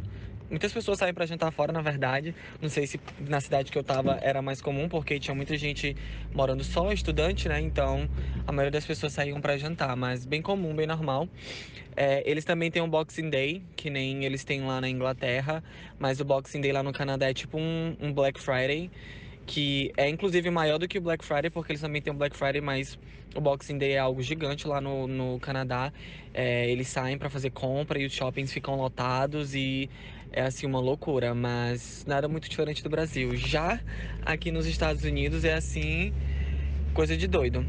[0.49, 2.33] Muitas pessoas saem pra jantar fora, na verdade.
[2.61, 5.93] Não sei se na cidade que eu tava era mais comum, porque tinha muita gente
[6.33, 7.59] morando só, estudante, né?
[7.59, 8.09] Então
[8.45, 11.27] a maioria das pessoas saíam pra jantar, mas bem comum, bem normal.
[11.97, 15.61] É, eles também têm um Boxing Day, que nem eles têm lá na Inglaterra,
[15.99, 18.89] mas o Boxing Day lá no Canadá é tipo um, um Black Friday,
[19.45, 22.37] que é inclusive maior do que o Black Friday, porque eles também têm o Black
[22.37, 22.97] Friday, mas
[23.35, 25.91] o Boxing Day é algo gigante lá no, no Canadá.
[26.33, 29.89] É, eles saem pra fazer compra e os shoppings ficam lotados e
[30.31, 33.35] é assim uma loucura, mas nada muito diferente do Brasil.
[33.35, 33.79] Já
[34.25, 36.13] aqui nos Estados Unidos é assim,
[36.93, 37.65] coisa de doido.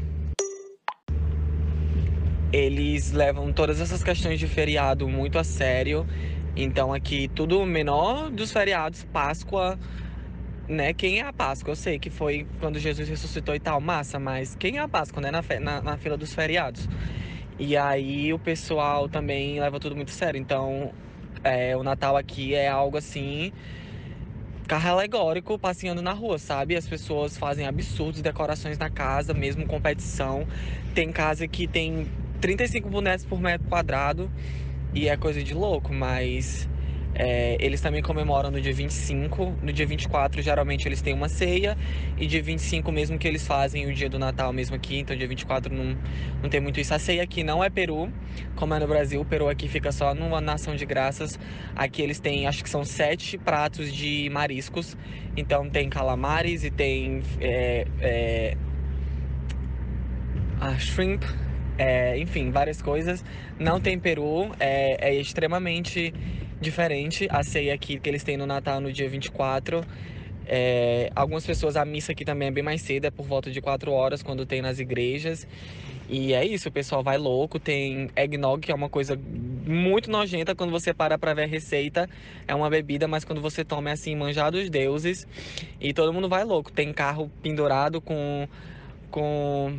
[2.51, 6.05] Eles levam todas essas questões de feriado muito a sério.
[6.55, 9.77] Então aqui tudo menor dos feriados, Páscoa,
[10.67, 10.93] né?
[10.93, 11.71] Quem é a Páscoa?
[11.71, 15.21] Eu sei que foi quando Jesus ressuscitou e tal, massa, mas quem é a Páscoa,
[15.21, 15.31] né?
[15.31, 16.87] Na, na, na fila dos feriados.
[17.57, 20.39] E aí o pessoal também leva tudo muito sério.
[20.39, 20.93] Então
[21.43, 23.51] é, o Natal aqui é algo assim.
[24.67, 26.75] Carro alegórico passeando na rua, sabe?
[26.75, 30.47] As pessoas fazem absurdos, decorações na casa, mesmo competição.
[30.93, 32.07] Tem casa que tem
[32.39, 34.29] 35 bonecos por metro quadrado
[34.93, 36.69] e é coisa de louco, mas
[37.19, 39.57] é, eles também comemoram no dia 25.
[39.61, 41.77] No dia 24, geralmente eles têm uma ceia.
[42.17, 44.97] E dia 25 mesmo que eles fazem o dia do Natal mesmo aqui.
[44.99, 45.97] Então dia 24 não,
[46.41, 46.93] não tem muito isso.
[46.93, 48.09] A ceia aqui não é peru,
[48.55, 49.19] como é no Brasil.
[49.19, 51.37] O peru aqui fica só numa nação de graças.
[51.75, 54.95] Aqui eles têm, acho que são sete pratos de mariscos.
[55.35, 58.57] Então tem calamares e tem é, é,
[60.61, 61.23] a shrimp,
[61.77, 63.25] é, enfim, várias coisas.
[63.59, 66.13] Não tem peru, é, é extremamente
[66.59, 69.83] diferente a ceia aqui que eles têm no Natal no dia 24.
[70.51, 73.61] É, algumas pessoas, a missa aqui também é bem mais cedo, é por volta de
[73.61, 75.47] 4 horas quando tem nas igrejas.
[76.09, 77.59] E é isso, o pessoal vai louco.
[77.59, 82.09] Tem eggnog, que é uma coisa muito nojenta quando você para pra ver a receita.
[82.47, 85.27] É uma bebida, mas quando você toma é assim, manjar dos deuses.
[85.79, 86.71] E todo mundo vai louco.
[86.71, 88.47] Tem carro pendurado com,
[89.11, 89.77] com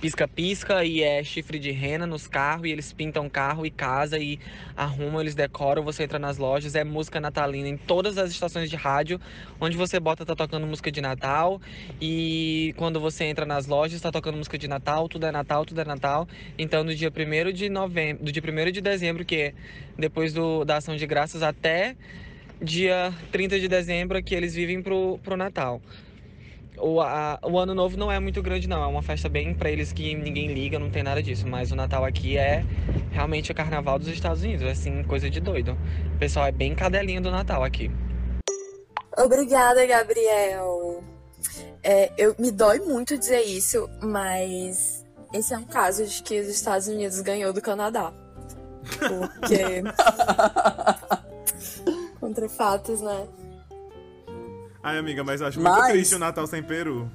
[0.00, 2.66] pisca-pisca e é chifre de rena nos carros.
[2.66, 4.38] E eles pintam carro e casa e
[4.76, 5.82] arrumam, eles decoram.
[5.82, 9.20] Você entra nas lojas, é música natalina em todas as estações de rádio.
[9.60, 11.60] Onde você bota, tá tocando música de Natal.
[12.00, 15.08] E quando você entra nas lojas, tá tocando música de Natal.
[15.08, 16.28] Tudo é Natal, tudo é Natal.
[16.58, 19.54] Então, do dia 1 de novembro, do dia 1 de dezembro, que é
[19.98, 21.96] depois do, da ação de graças, até
[22.60, 25.80] dia 30 de dezembro, que eles vivem pro, pro Natal.
[26.78, 28.82] O, a- o ano novo não é muito grande, não.
[28.82, 31.46] É uma festa bem pra eles que ninguém liga, não tem nada disso.
[31.46, 32.64] Mas o Natal aqui é
[33.10, 34.66] realmente o carnaval dos Estados Unidos.
[34.66, 35.76] É assim, coisa de doido.
[36.14, 37.90] O pessoal é bem cadelinha do Natal aqui.
[39.16, 41.02] Obrigada, Gabriel.
[41.82, 46.48] É, eu me dói muito dizer isso, mas esse é um caso de que os
[46.48, 48.12] Estados Unidos ganhou do Canadá.
[48.98, 49.82] Porque.
[52.20, 53.26] Contra fatos, né?
[54.86, 57.10] Ai, amiga, mas eu acho muito Mas- triste o Natal sem peru.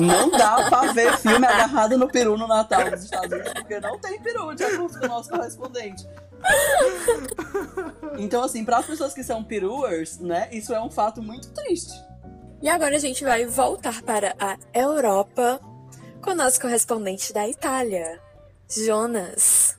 [0.00, 3.98] Não dá pra ver filme agarrado no peru no Natal dos Estados Unidos, porque não
[3.98, 6.06] tem peru, de acordo com o nosso correspondente.
[8.16, 11.92] Então, assim, para as pessoas que são peruers, né, isso é um fato muito triste.
[12.62, 15.60] E agora a gente vai voltar para a Europa
[16.22, 18.20] com o nosso correspondente da Itália,
[18.68, 19.76] Jonas.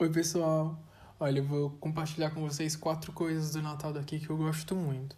[0.00, 0.76] Oi, pessoal.
[1.20, 5.14] Olha, eu vou compartilhar com vocês quatro coisas do Natal daqui que eu gosto muito.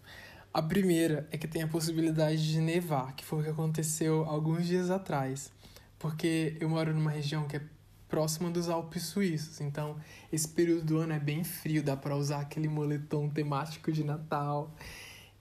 [0.54, 4.66] A primeira é que tem a possibilidade de nevar, que foi o que aconteceu alguns
[4.66, 5.50] dias atrás.
[5.98, 7.62] Porque eu moro numa região que é
[8.06, 9.96] próxima dos Alpes suíços, então
[10.30, 14.70] esse período do ano é bem frio, dá para usar aquele moletom temático de Natal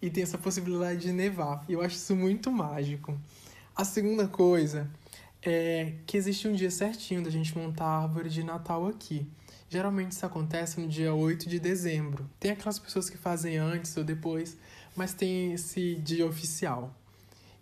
[0.02, 1.66] e tem essa possibilidade de nevar.
[1.68, 3.20] E eu acho isso muito mágico.
[3.76, 4.90] A segunda coisa
[5.42, 9.28] é que existe um dia certinho da gente montar a árvore de Natal aqui.
[9.70, 12.30] Geralmente isso acontece no dia 8 de dezembro.
[12.40, 14.58] Tem aquelas pessoas que fazem antes ou depois,
[14.96, 16.96] mas tem esse dia oficial.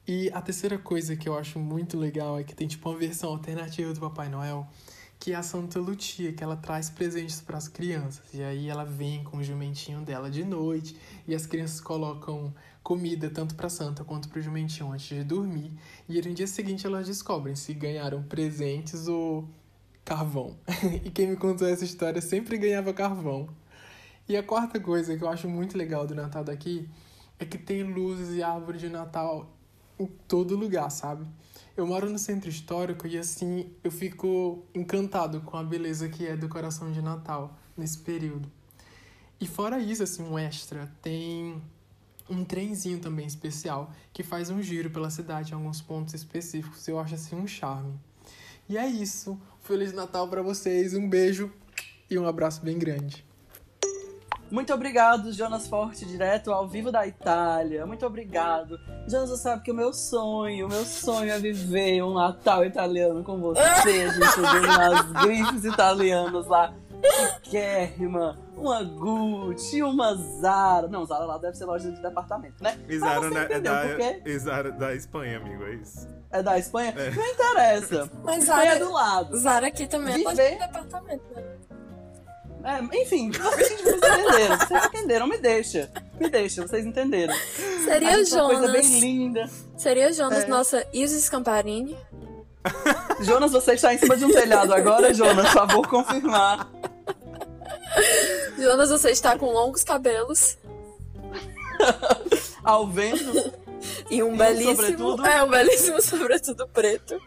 [0.07, 3.29] E a terceira coisa que eu acho muito legal é que tem tipo uma versão
[3.29, 4.67] alternativa do Papai Noel,
[5.19, 8.23] que é a Santa Lucia, que ela traz presentes para as crianças.
[8.33, 13.29] E aí ela vem com o jumentinho dela de noite e as crianças colocam comida
[13.29, 15.71] tanto para Santa quanto para o jumentinho antes de dormir.
[16.07, 19.47] E no dia seguinte elas descobrem se ganharam presentes ou
[20.03, 20.57] carvão.
[21.05, 23.47] e quem me contou essa história sempre ganhava carvão.
[24.27, 26.89] E a quarta coisa que eu acho muito legal do Natal daqui
[27.39, 29.49] é que tem luzes e árvore de Natal
[29.97, 31.25] em todo lugar, sabe?
[31.75, 36.33] Eu moro no centro histórico e assim eu fico encantado com a beleza que é
[36.33, 38.51] a decoração de Natal nesse período.
[39.39, 41.61] E fora isso, assim, um extra, tem
[42.29, 46.85] um trenzinho também especial que faz um giro pela cidade em alguns pontos específicos.
[46.87, 47.97] Eu acho assim um charme.
[48.67, 49.39] E é isso.
[49.61, 51.51] Feliz Natal pra vocês, um beijo
[52.09, 53.28] e um abraço bem grande.
[54.51, 57.85] Muito obrigado, Jonas Forte, direto ao vivo da Itália.
[57.85, 58.79] Muito obrigado.
[59.07, 63.23] Jonas, você sabe que o meu sonho, o meu sonho é viver um Natal italiano
[63.23, 66.73] com você, a gente nas grifes italianas lá.
[67.43, 70.87] Chiquérrima, uma Gucci, uma Zara.
[70.87, 72.77] Não, Zara lá deve ser loja de departamento, né?
[72.89, 74.21] E Zara né, é, entendeu da, por quê?
[74.25, 76.07] e Zara da Espanha, amigo, é isso.
[76.31, 76.93] É da Espanha?
[76.97, 77.09] É.
[77.11, 78.09] Não interessa.
[78.23, 79.37] Mas Espanha é Zara, do lado.
[79.37, 81.43] Zara aqui também é Viver- loja de departamento, né?
[82.63, 84.57] É, enfim, vocês, vocês entenderam.
[84.57, 85.89] Vocês entenderam, me deixa.
[86.19, 87.33] Me deixa, vocês entenderam.
[87.85, 88.89] Seria gente é uma coisa Jonas.
[88.89, 89.49] bem linda.
[89.77, 90.47] Seria Jonas, É.
[90.47, 91.97] nossa Isis Scamparini.
[93.21, 96.69] Jonas, você está em cima de um telhado agora, Jonas, por favor, confirmar.
[98.57, 100.57] Jonas, você está com longos cabelos
[102.63, 103.53] Ao vento.
[104.09, 105.25] e um E belíssimo.
[105.25, 107.19] É, um belíssimo sobretudo preto.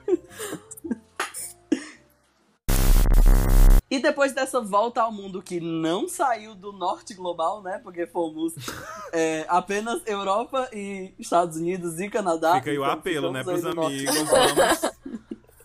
[3.93, 7.78] E depois dessa volta ao mundo que não saiu do norte global, né?
[7.84, 8.55] Porque fomos
[9.12, 12.55] é, apenas Europa e Estados Unidos e Canadá.
[12.55, 14.14] Fica aí o então apelo, né, pros no amigos.
[14.16, 14.93] Vamos,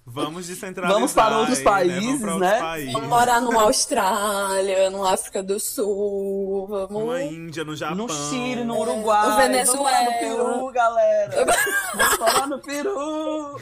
[0.05, 0.93] vamos descentralizar.
[0.93, 2.59] Vamos para outros aí, países, Vamos para né?
[2.59, 2.91] países.
[2.91, 6.91] Vamos morar numa Austrália, numa África do Sul, vamos.
[6.91, 7.95] Numa Índia, no Japão.
[7.95, 9.29] No Chile, no Uruguai.
[9.29, 9.83] No Venezuela.
[9.83, 11.45] Vamos lá no Peru, galera.
[11.95, 13.57] Vamos parar no Peru.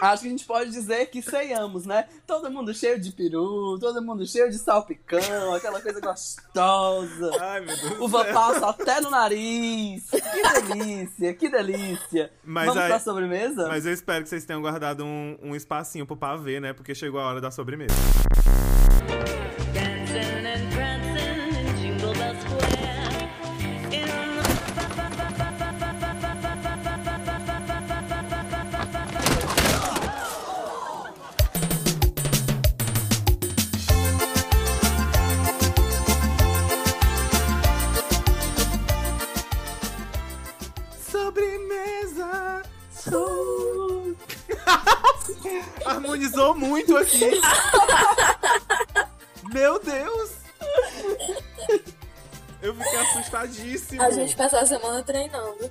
[0.00, 2.06] Acho que a gente pode dizer que ceiamos, né?
[2.26, 7.30] Todo mundo cheio de peru, todo mundo cheio de salpicão, aquela coisa gostosa.
[7.40, 10.08] Ai, meu Deus Uva passa até no nariz.
[10.10, 12.30] Que delícia, que delícia.
[12.44, 13.68] Mas Vamos aí- pra sobremesa?
[13.68, 16.72] Mas eu espero que vocês tenham guardado um, um espacinho pro pavê, né?
[16.72, 17.94] Porque chegou a hora da sobremesa.
[46.88, 47.40] Muito aqui.
[49.52, 50.32] Meu Deus!
[52.60, 54.02] Eu fiquei assustadíssimo.
[54.02, 55.70] A gente passou a semana treinando.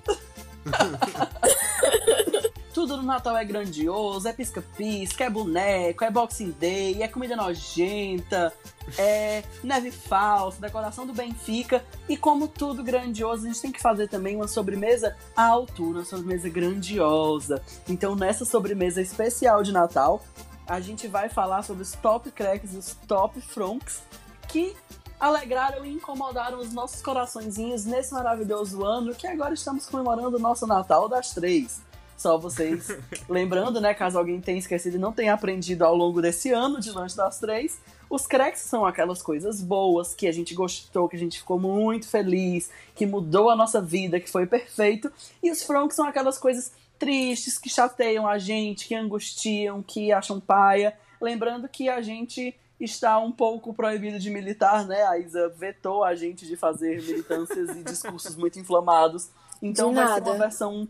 [2.74, 8.53] Tudo no Natal é grandioso, é pisca-pisca, é boneco, é Boxing Day, é comida nojenta,
[8.95, 11.84] é neve falsa, decoração do Benfica.
[12.07, 16.05] E como tudo grandioso, a gente tem que fazer também uma sobremesa à altura, uma
[16.05, 17.63] sobremesa grandiosa.
[17.89, 20.24] Então, nessa sobremesa especial de Natal,
[20.68, 24.03] a gente vai falar sobre os top cracks e os top fronks
[24.47, 24.76] que
[25.20, 30.68] alegraram e incomodaram os nossos coraçõezinhos nesse maravilhoso ano que agora estamos comemorando o nosso
[30.68, 31.82] Natal das Três.
[32.18, 32.88] Só vocês
[33.30, 36.91] lembrando, né, caso alguém tenha esquecido e não tenha aprendido ao longo desse ano de
[36.91, 41.20] Lanche das Três, os cracks são aquelas coisas boas que a gente gostou, que a
[41.20, 45.11] gente ficou muito feliz, que mudou a nossa vida, que foi perfeito.
[45.43, 50.39] E os fronks são aquelas coisas tristes, que chateiam a gente, que angustiam, que acham
[50.39, 50.98] paia.
[51.22, 55.02] Lembrando que a gente está um pouco proibido de militar, né?
[55.04, 59.30] A Isa vetou a gente de fazer militâncias e discursos muito inflamados.
[59.62, 60.88] Então vai ser uma versão.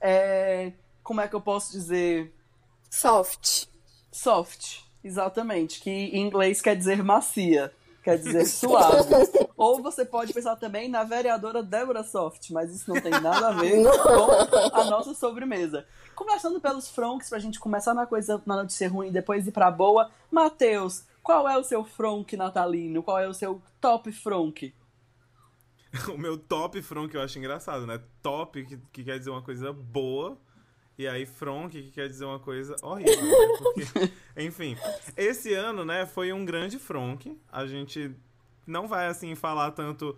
[0.00, 0.72] é,
[1.02, 2.32] como é que eu posso dizer?
[2.90, 3.66] Soft.
[4.10, 5.80] Soft, exatamente.
[5.80, 7.72] Que em inglês quer dizer macia,
[8.02, 9.14] quer dizer suave.
[9.58, 13.52] Ou você pode pensar também na vereadora Débora Soft, mas isso não tem nada a
[13.52, 13.82] ver
[14.70, 15.84] com a nossa sobremesa.
[16.14, 19.68] Começando pelos fronks, pra gente começar na coisa, na notícia ruim e depois ir pra
[19.68, 20.12] boa.
[20.30, 23.02] Matheus, qual é o seu fronk natalino?
[23.02, 24.72] Qual é o seu top fronk?
[26.14, 28.00] O meu top front que eu acho engraçado, né?
[28.22, 30.38] Top, que, que quer dizer uma coisa boa.
[30.98, 33.24] E aí, Fronk, que quer dizer uma coisa horrível.
[33.24, 33.58] né?
[33.58, 34.76] Porque, enfim,
[35.16, 37.40] esse ano, né, foi um grande Fronk.
[37.50, 38.14] A gente
[38.68, 40.16] não vai, assim, falar tanto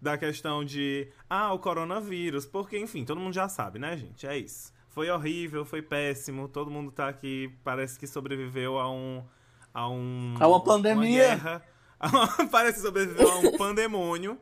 [0.00, 2.46] da questão de, ah, o coronavírus.
[2.46, 4.26] Porque, enfim, todo mundo já sabe, né, gente?
[4.26, 4.72] É isso.
[4.88, 6.48] Foi horrível, foi péssimo.
[6.48, 9.24] Todo mundo tá aqui, parece que sobreviveu a um.
[9.72, 11.28] A, um, A uma pandemia.
[11.28, 11.62] guerra.
[12.50, 14.38] parece que sobreviveu a um pandemônio.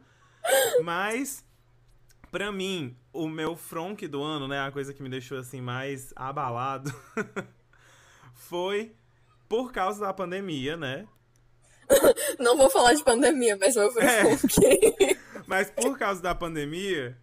[0.82, 1.44] Mas,
[2.30, 4.61] pra mim, o meu fronk do ano, né?
[4.64, 6.90] A coisa que me deixou assim mais abalado
[8.32, 8.94] foi
[9.48, 11.06] por causa da pandemia, né?
[12.39, 14.36] Não vou falar de pandemia, mas meu É.
[14.36, 15.18] fronk.
[15.47, 17.16] Mas por causa da pandemia,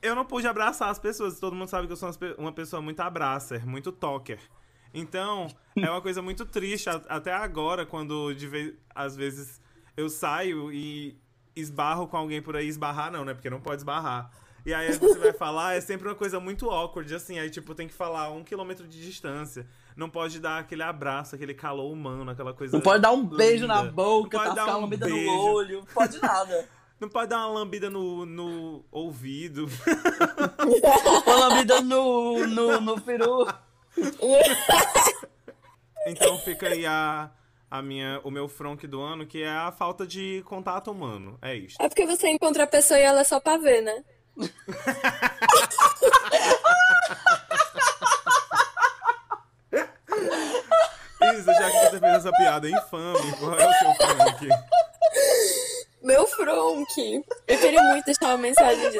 [0.00, 1.38] eu não pude abraçar as pessoas.
[1.38, 4.38] Todo mundo sabe que eu sou uma pe- uma pessoa muito abraçer, muito talker.
[4.94, 9.60] Então, é uma coisa muito triste até agora, quando de vez, às vezes
[9.98, 11.18] eu saio e
[11.54, 12.66] esbarro com alguém por aí.
[12.66, 13.34] Esbarrar não, né?
[13.34, 14.30] Porque não pode esbarrar.
[14.64, 17.38] E aí você vai falar, é sempre uma coisa muito awkward, assim.
[17.38, 19.66] Aí, tipo, tem que falar a um quilômetro de distância.
[19.98, 22.76] Não pode dar aquele abraço, aquele calor humano, aquela coisa.
[22.76, 23.90] Não pode dar um beijo na linda.
[23.92, 25.32] boca, Não pode tascar dar uma um lambida no beijo.
[25.32, 25.84] olho.
[25.92, 26.68] Pode nada.
[27.00, 29.68] Não pode dar uma lambida no, no ouvido.
[31.26, 33.46] Uma lambida no, no, no peru.
[36.06, 37.30] Então fica aí a,
[37.70, 41.36] a minha, o meu fronk do ano, que é a falta de contato humano.
[41.42, 41.76] É isso.
[41.80, 44.02] É porque você encontra a pessoa e ela é só pra ver, né?
[51.34, 54.48] Isa, já que você fez essa piada infame, qual é o seu fronk?
[56.02, 57.24] Meu Fronk.
[57.46, 58.98] Eu queria muito deixar uma mensagem de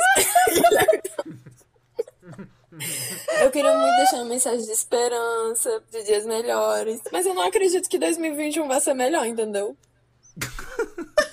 [3.41, 7.01] Eu queria muito deixar uma mensagem de esperança, de dias melhores.
[7.13, 9.77] Mas eu não acredito que 2021 vai ser melhor, entendeu?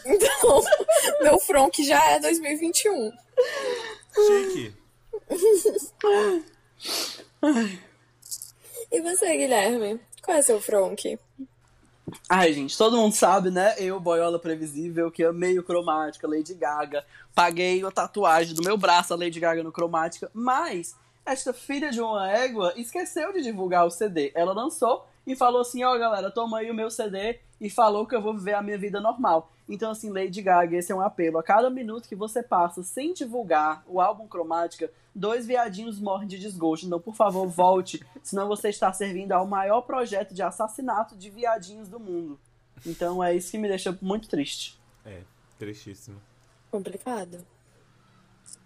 [0.05, 0.61] Então,
[1.21, 3.11] meu Fronk já é 2021.
[4.13, 4.75] Chique.
[8.91, 9.99] E você, Guilherme?
[10.23, 11.19] Qual é seu Fronk?
[12.29, 13.75] Ai, gente, todo mundo sabe, né?
[13.77, 17.05] Eu, boiola previsível, que amei o cromática, Lady Gaga.
[17.33, 20.29] Paguei a tatuagem do meu braço, a Lady Gaga no cromática.
[20.33, 20.95] Mas,
[21.25, 24.31] esta filha de uma égua esqueceu de divulgar o CD.
[24.35, 27.39] Ela lançou e falou assim: Ó, galera, toma aí o meu CD.
[27.59, 29.49] E falou que eu vou viver a minha vida normal.
[29.67, 31.37] Então, assim, Lady Gaga, esse é um apelo.
[31.37, 36.37] A cada minuto que você passa sem divulgar o álbum cromática, dois viadinhos morrem de
[36.37, 36.85] desgosto.
[36.85, 38.05] Então, por favor, volte.
[38.21, 42.37] senão você está servindo ao maior projeto de assassinato de viadinhos do mundo.
[42.85, 44.79] Então é isso que me deixa muito triste.
[45.05, 45.21] É,
[45.57, 46.21] tristíssimo.
[46.69, 47.54] Complicado.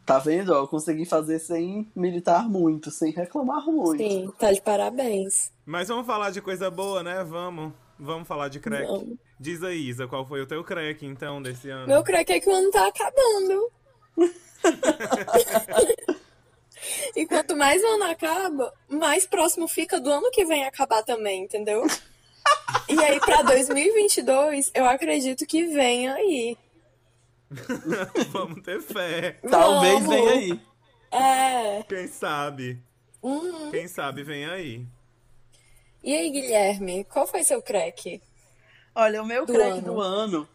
[0.10, 0.54] Tá vendo?
[0.54, 4.02] Ó, eu consegui fazer sem militar muito, sem reclamar muito.
[4.02, 5.52] Sim, tá de parabéns.
[5.64, 7.24] Mas vamos falar de coisa boa, né?
[7.24, 7.74] Vamos.
[8.00, 8.88] Vamos falar de crack.
[8.88, 9.20] Vamos.
[9.40, 11.86] Diz aí, Isa, qual foi o teu crack, então, desse ano?
[11.86, 13.72] Meu crack é que o ano tá acabando.
[17.16, 21.44] e quanto mais o ano acaba, mais próximo fica do ano que vem acabar também,
[21.44, 21.86] entendeu?
[22.90, 26.58] E aí, pra 2022, eu acredito que venha aí.
[28.32, 29.40] Vamos ter fé.
[29.50, 30.10] Talvez Vamos.
[30.10, 30.62] venha aí.
[31.12, 31.84] É.
[31.84, 32.82] Quem sabe?
[33.22, 33.72] Uhum.
[33.72, 34.86] Quem sabe vem aí.
[36.04, 38.22] E aí, Guilherme, qual foi seu crack?
[38.96, 39.82] Olha, o meu Do crack ano.
[39.82, 40.50] do ano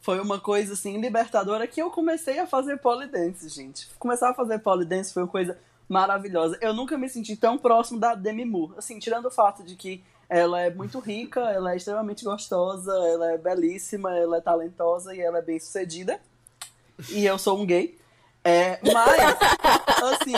[0.00, 3.88] foi uma coisa assim libertadora que eu comecei a fazer polidense, gente.
[3.98, 5.58] Começar a fazer polidense foi uma coisa
[5.88, 6.56] maravilhosa.
[6.60, 8.74] Eu nunca me senti tão próximo da Demi Moore.
[8.78, 13.32] Assim, tirando o fato de que ela é muito rica, ela é extremamente gostosa, ela
[13.32, 16.20] é belíssima, ela é talentosa e ela é bem sucedida.
[17.10, 17.98] E eu sou um gay.
[18.44, 19.36] É, mas,
[20.12, 20.34] assim,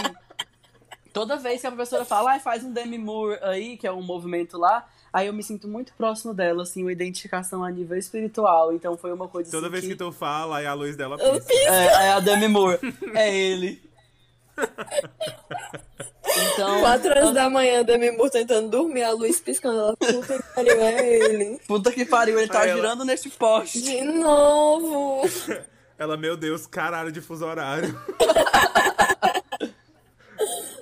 [1.12, 4.02] toda vez que a professora fala, ah, faz um Demi Moore aí, que é um
[4.02, 8.72] movimento lá, aí eu me sinto muito próximo dela, assim, uma identificação a nível espiritual.
[8.72, 11.34] Então foi uma coisa Toda assim, vez que tu fala, aí a luz dela Eu
[11.34, 11.70] pisca.
[11.70, 12.78] é, é a Demi Moore.
[13.14, 13.91] É ele.
[16.54, 19.78] Então, Quatro horas da manhã, Demi Moore tentando dormir, a luz piscando.
[19.80, 21.60] Ela, puta que pariu, é ele.
[21.66, 23.82] puta que pariu, ele tá ela- girando neste poste.
[23.82, 25.22] De novo.
[25.98, 27.98] Ela, meu Deus, caralho de fuso horário.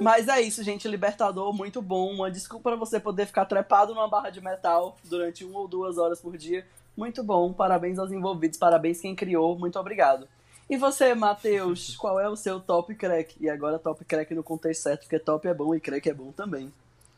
[0.00, 0.88] Mas é isso, gente.
[0.88, 2.10] Libertador, muito bom.
[2.14, 5.98] Uma desculpa pra você poder ficar trepado numa barra de metal durante uma ou duas
[5.98, 6.64] horas por dia.
[6.96, 7.52] Muito bom.
[7.52, 8.58] Parabéns aos envolvidos.
[8.58, 9.58] Parabéns quem criou.
[9.58, 10.26] Muito obrigado.
[10.70, 13.36] E você, Matheus, qual é o seu top crack?
[13.40, 16.30] E agora top crack no contexto certo, porque top é bom e crack é bom
[16.30, 16.72] também.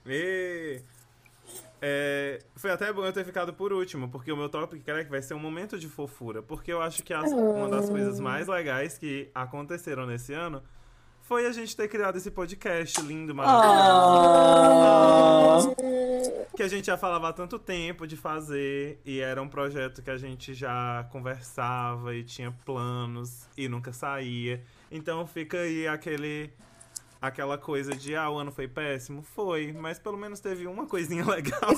[0.07, 0.81] E...
[1.85, 5.21] É, foi até bom eu ter ficado por último, porque o meu top crack vai
[5.21, 6.41] ser um momento de fofura.
[6.41, 10.63] Porque eu acho que as- uma das coisas mais legais que aconteceram nesse ano
[11.33, 13.65] foi a gente ter criado esse podcast lindo, maravilhoso.
[16.55, 20.11] Que a gente já falava há tanto tempo de fazer, e era um projeto que
[20.11, 24.63] a gente já conversava e tinha planos e nunca saía.
[24.91, 26.53] Então fica aí aquele.
[27.19, 29.23] Aquela coisa de, ah, o ano foi péssimo?
[29.23, 31.71] Foi, mas pelo menos teve uma coisinha legal.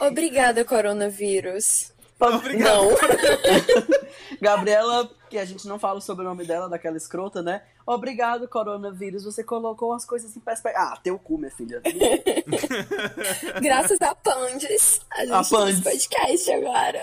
[0.00, 1.94] Obrigada, coronavírus.
[2.20, 2.64] Obrigado.
[2.64, 2.90] Não.
[4.40, 7.62] Gabriela, que a gente não fala sobre o nome dela, daquela escrota, né?
[7.86, 9.24] Obrigado, coronavírus.
[9.24, 10.92] Você colocou as coisas em perspectiva.
[10.92, 11.82] Ah, teu cu, minha filha.
[13.60, 15.80] Graças a Pandes, a gente A tem Pandes.
[15.80, 17.00] podcast agora.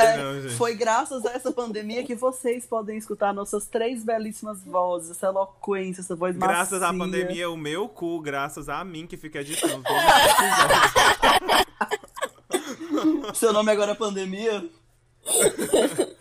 [0.00, 0.54] Ai, não, gente.
[0.54, 6.00] Foi graças a essa pandemia que vocês podem escutar nossas três belíssimas vozes, essa eloquência,
[6.02, 7.12] essa voz Graças à macia.
[7.22, 9.82] pandemia, o meu cu, graças a mim que fica editando.
[13.34, 14.64] Seu nome agora é pandemia?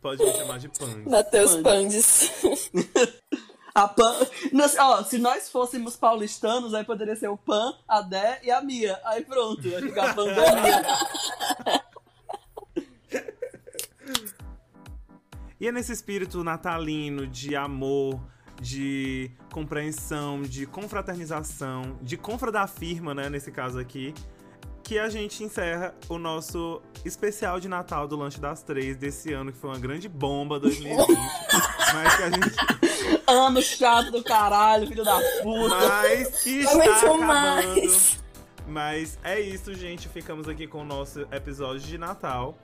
[0.00, 1.08] Pode me chamar de Pang.
[1.08, 2.30] Matheus Pandes.
[3.74, 4.14] A Pan.
[4.52, 8.60] Nós- ó, se nós fôssemos paulistanos, aí poderia ser o Pan, a Dé e a
[8.60, 8.98] Mia.
[9.04, 10.82] Aí pronto, vai ficar a pandemia.
[15.60, 18.20] E é nesse espírito natalino de amor,
[18.60, 24.14] de compreensão, de confraternização, de confra da firma, né, nesse caso aqui,
[24.88, 29.52] que a gente encerra o nosso especial de Natal do Lanche das Três desse ano,
[29.52, 30.96] que foi uma grande bomba 2020.
[31.92, 33.22] mas que a gente.
[33.26, 35.76] Ano chato do caralho, filho da puta.
[35.76, 37.22] Mas que está acabando.
[37.22, 38.24] mais.
[38.66, 40.08] Mas é isso, gente.
[40.08, 42.56] Ficamos aqui com o nosso episódio de Natal.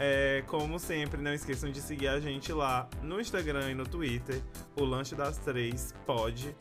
[0.00, 4.42] É, como sempre, não esqueçam de seguir a gente lá no Instagram e no Twitter.
[4.74, 6.56] O Lanche das Três pode.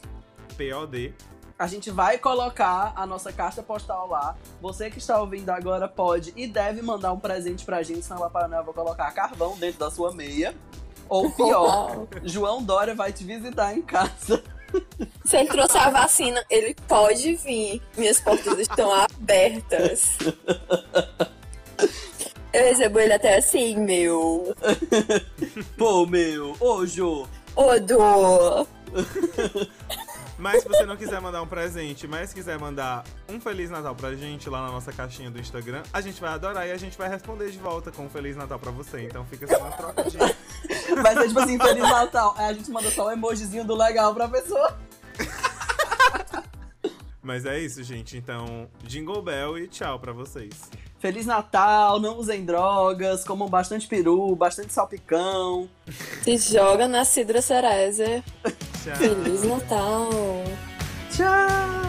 [0.55, 1.15] POD.
[1.60, 4.36] A gente vai colocar a nossa caixa postal lá.
[4.62, 8.47] Você que está ouvindo agora pode e deve mandar um presente pra gente, senão Papai
[8.47, 10.53] Noel vai colocar carvão dentro da sua meia.
[11.10, 14.43] Ou pior, João Dória vai te visitar em casa.
[15.26, 17.82] Se ele trouxer a vacina, ele pode vir.
[17.97, 20.18] Minhas portas estão abertas.
[22.53, 24.55] Eu recebo ele até assim, meu.
[25.76, 27.28] Pô, meu, ô Jô.
[27.55, 28.68] Ô, Dô.
[30.38, 34.14] Mas se você não quiser mandar um presente, mas quiser mandar um Feliz Natal pra
[34.14, 37.10] gente lá na nossa caixinha do Instagram, a gente vai adorar e a gente vai
[37.10, 39.02] responder de volta com um Feliz Natal pra você.
[39.02, 40.18] Então fica só uma troca de.
[41.02, 42.34] Vai ser tipo assim, Feliz Natal.
[42.38, 44.78] Aí a gente manda só um emojizinho do legal pra pessoa.
[47.22, 48.16] Mas é isso, gente.
[48.16, 50.54] Então, Jingle Bell e tchau pra vocês.
[50.98, 55.70] Feliz Natal, não usem drogas, comam bastante peru, bastante salpicão.
[56.24, 58.24] Se joga na Cidra Cerezer.
[58.96, 60.44] Feliz Natal.
[61.12, 61.87] Tchau!